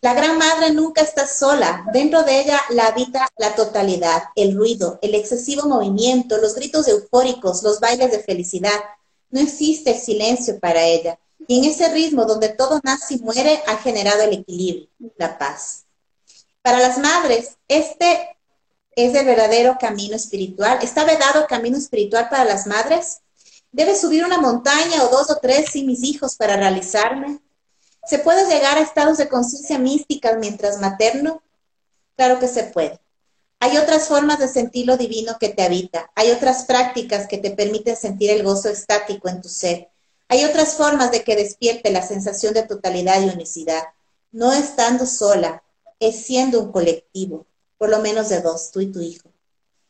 [0.00, 1.84] La Gran Madre nunca está sola.
[1.92, 7.64] Dentro de ella la habita la totalidad, el ruido, el excesivo movimiento, los gritos eufóricos,
[7.64, 8.78] los bailes de felicidad.
[9.30, 11.18] No existe silencio para ella.
[11.46, 15.84] Y en ese ritmo donde todo nace y muere ha generado el equilibrio, la paz.
[16.62, 18.36] Para las madres, este
[18.94, 20.78] es el verdadero camino espiritual.
[20.82, 23.20] ¿Está vedado camino espiritual para las madres?
[23.72, 27.40] ¿Debe subir una montaña o dos o tres sin mis hijos para realizarme?
[28.06, 31.42] ¿Se puede llegar a estados de conciencia mística mientras materno?
[32.16, 33.00] Claro que se puede.
[33.60, 36.10] Hay otras formas de sentir lo divino que te habita.
[36.16, 39.91] Hay otras prácticas que te permiten sentir el gozo estático en tu ser.
[40.28, 43.82] Hay otras formas de que despierte la sensación de totalidad y unicidad.
[44.30, 45.62] No estando sola,
[46.00, 47.46] es siendo un colectivo
[47.82, 49.28] por lo menos de dos, tú y tu hijo.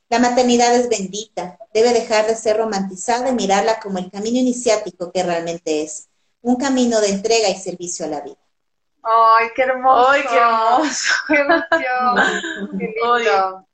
[0.09, 5.13] La maternidad es bendita, debe dejar de ser romantizada y mirarla como el camino iniciático
[5.13, 6.09] que realmente es,
[6.41, 8.39] un camino de entrega y servicio a la vida.
[9.03, 10.09] ¡Ay, qué hermoso!
[10.09, 11.15] ¡Ay, qué hermoso!
[11.29, 12.79] ¡Qué emoción!
[12.79, 13.67] ¡Qué lindo!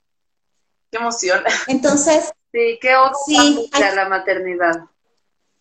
[0.91, 1.43] ¡Qué emoción!
[1.67, 2.33] Entonces...
[2.51, 4.83] Sí, qué otra sí, la maternidad.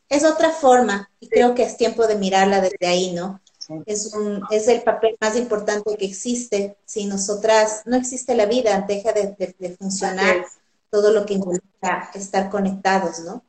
[0.08, 3.40] Es otra forma, y creo que es tiempo de mirarla desde ahí, ¿no?
[3.84, 6.78] Es, un, es el papel más importante que existe.
[6.86, 10.46] Si nosotras no existe la vida, deja de, funcionar
[10.90, 13.44] todo lo que involucra estar conectados, ¿no?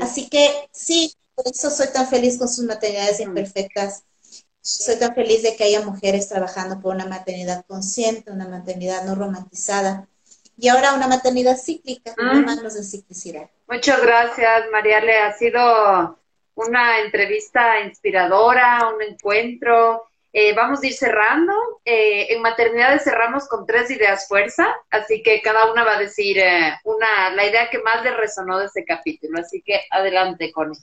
[0.00, 4.02] Así, que sí, por eso soy tan feliz con sus maternidades imperfectas.
[4.60, 9.14] Soy tan feliz de que haya mujeres trabajando por una maternidad consciente, una maternidad no
[9.14, 10.08] romantizada.
[10.58, 12.44] Y ahora una maternidad cíclica, mm.
[12.44, 13.48] manos de ciclicidad.
[13.70, 15.16] Muchas gracias, Mariale.
[15.18, 16.18] Ha sido
[16.56, 20.08] una entrevista inspiradora, un encuentro.
[20.32, 21.52] Eh, vamos a ir cerrando.
[21.84, 26.36] Eh, en maternidades cerramos con tres ideas fuerza, así que cada una va a decir
[26.38, 29.38] eh, una, la idea que más le resonó de este capítulo.
[29.38, 30.76] Así que adelante, Connie.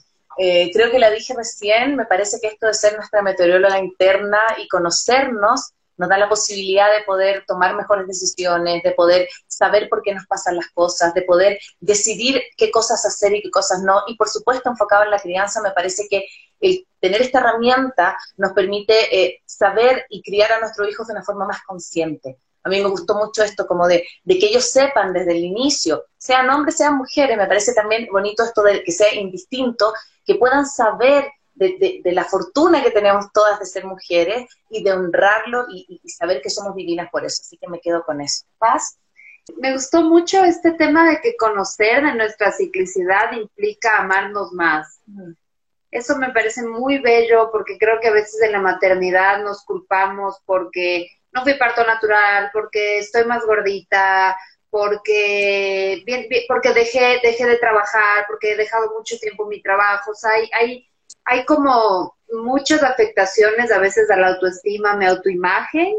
[0.72, 4.66] creo que la dije recién, me parece que esto de ser nuestra meteoróloga interna y
[4.66, 10.14] conocernos nos da la posibilidad de poder tomar mejores decisiones, de poder saber por qué
[10.14, 14.02] nos pasan las cosas, de poder decidir qué cosas hacer y qué cosas no.
[14.06, 16.24] Y por supuesto, enfocado en la crianza, me parece que
[16.60, 21.24] el tener esta herramienta nos permite eh, saber y criar a nuestros hijos de una
[21.24, 22.38] forma más consciente.
[22.64, 26.04] A mí me gustó mucho esto, como de, de que ellos sepan desde el inicio,
[26.16, 29.92] sean hombres, sean mujeres, me parece también bonito esto de que sea indistinto,
[30.24, 35.66] que puedan saber de, la fortuna que tenemos todas de ser mujeres y de honrarlo
[35.68, 37.42] y, saber que somos divinas por eso.
[37.42, 38.44] Así que me quedo con eso.
[38.58, 38.98] Paz.
[39.56, 45.00] Me gustó mucho este tema de que conocer de nuestra ciclicidad implica amarnos más.
[45.90, 50.38] Eso me parece muy bello porque creo que a veces en la maternidad nos culpamos
[50.44, 54.36] porque no fui parto natural, porque estoy más gordita,
[54.68, 60.10] porque bien, porque dejé dejé de trabajar, porque he dejado mucho tiempo mi trabajo.
[60.10, 60.87] O sea, hay, hay
[61.24, 65.94] hay como muchas afectaciones a veces a la autoestima, mi autoimagen,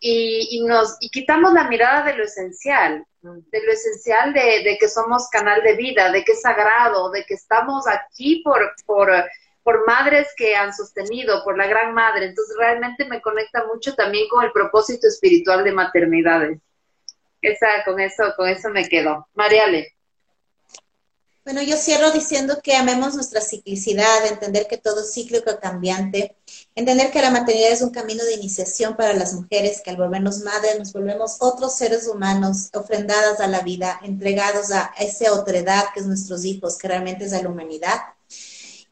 [0.00, 5.28] y, nos y quitamos la mirada de lo esencial, de lo esencial de, que somos
[5.28, 9.10] canal de vida, de que es sagrado, de que estamos aquí por, por,
[9.62, 12.26] por madres que han sostenido, por la gran madre.
[12.26, 16.58] Entonces realmente me conecta mucho también con el propósito espiritual de maternidades.
[17.42, 19.28] Esa, con eso, con eso me quedo.
[19.34, 19.94] Mariale.
[21.42, 26.36] Bueno, yo cierro diciendo que amemos nuestra ciclicidad, entender que todo es cíclico cambiante,
[26.74, 30.40] entender que la maternidad es un camino de iniciación para las mujeres, que al volvernos
[30.40, 36.00] madres nos volvemos otros seres humanos ofrendadas a la vida, entregados a esa otredad que
[36.00, 38.00] es nuestros hijos, que realmente es a la humanidad.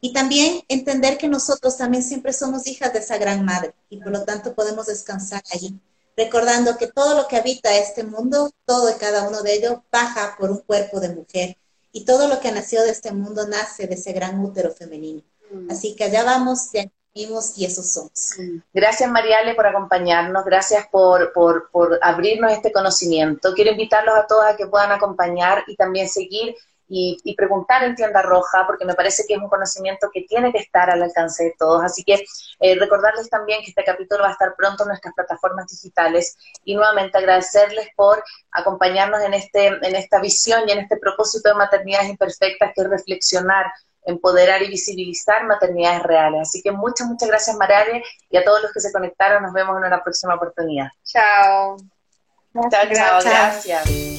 [0.01, 4.11] Y también entender que nosotros también siempre somos hijas de esa gran madre y por
[4.11, 5.79] lo tanto podemos descansar allí,
[6.17, 10.35] recordando que todo lo que habita este mundo, todo y cada uno de ellos, baja
[10.39, 11.55] por un cuerpo de mujer
[11.91, 15.23] y todo lo que nació de este mundo nace de ese gran útero femenino.
[15.51, 15.71] Mm.
[15.71, 18.35] Así que allá vamos, ya vimos y eso somos.
[18.37, 18.59] Mm.
[18.73, 23.53] Gracias Mariale por acompañarnos, gracias por, por, por abrirnos este conocimiento.
[23.53, 26.55] Quiero invitarlos a todos a que puedan acompañar y también seguir
[26.89, 30.57] y, preguntar en Tienda Roja, porque me parece que es un conocimiento que tiene que
[30.57, 31.83] estar al alcance de todos.
[31.83, 32.25] Así que
[32.59, 36.35] eh, recordarles también que este capítulo va a estar pronto en nuestras plataformas digitales
[36.65, 41.55] y nuevamente agradecerles por acompañarnos en, este, en esta visión y en este propósito de
[41.55, 43.67] maternidades imperfectas, que es reflexionar
[44.05, 46.41] empoderar y visibilizar maternidades reales.
[46.41, 49.43] Así que muchas, muchas gracias, Marale, y a todos los que se conectaron.
[49.43, 50.87] Nos vemos en una próxima oportunidad.
[51.03, 51.77] Chao.
[52.71, 54.18] Chao, chao, gracias.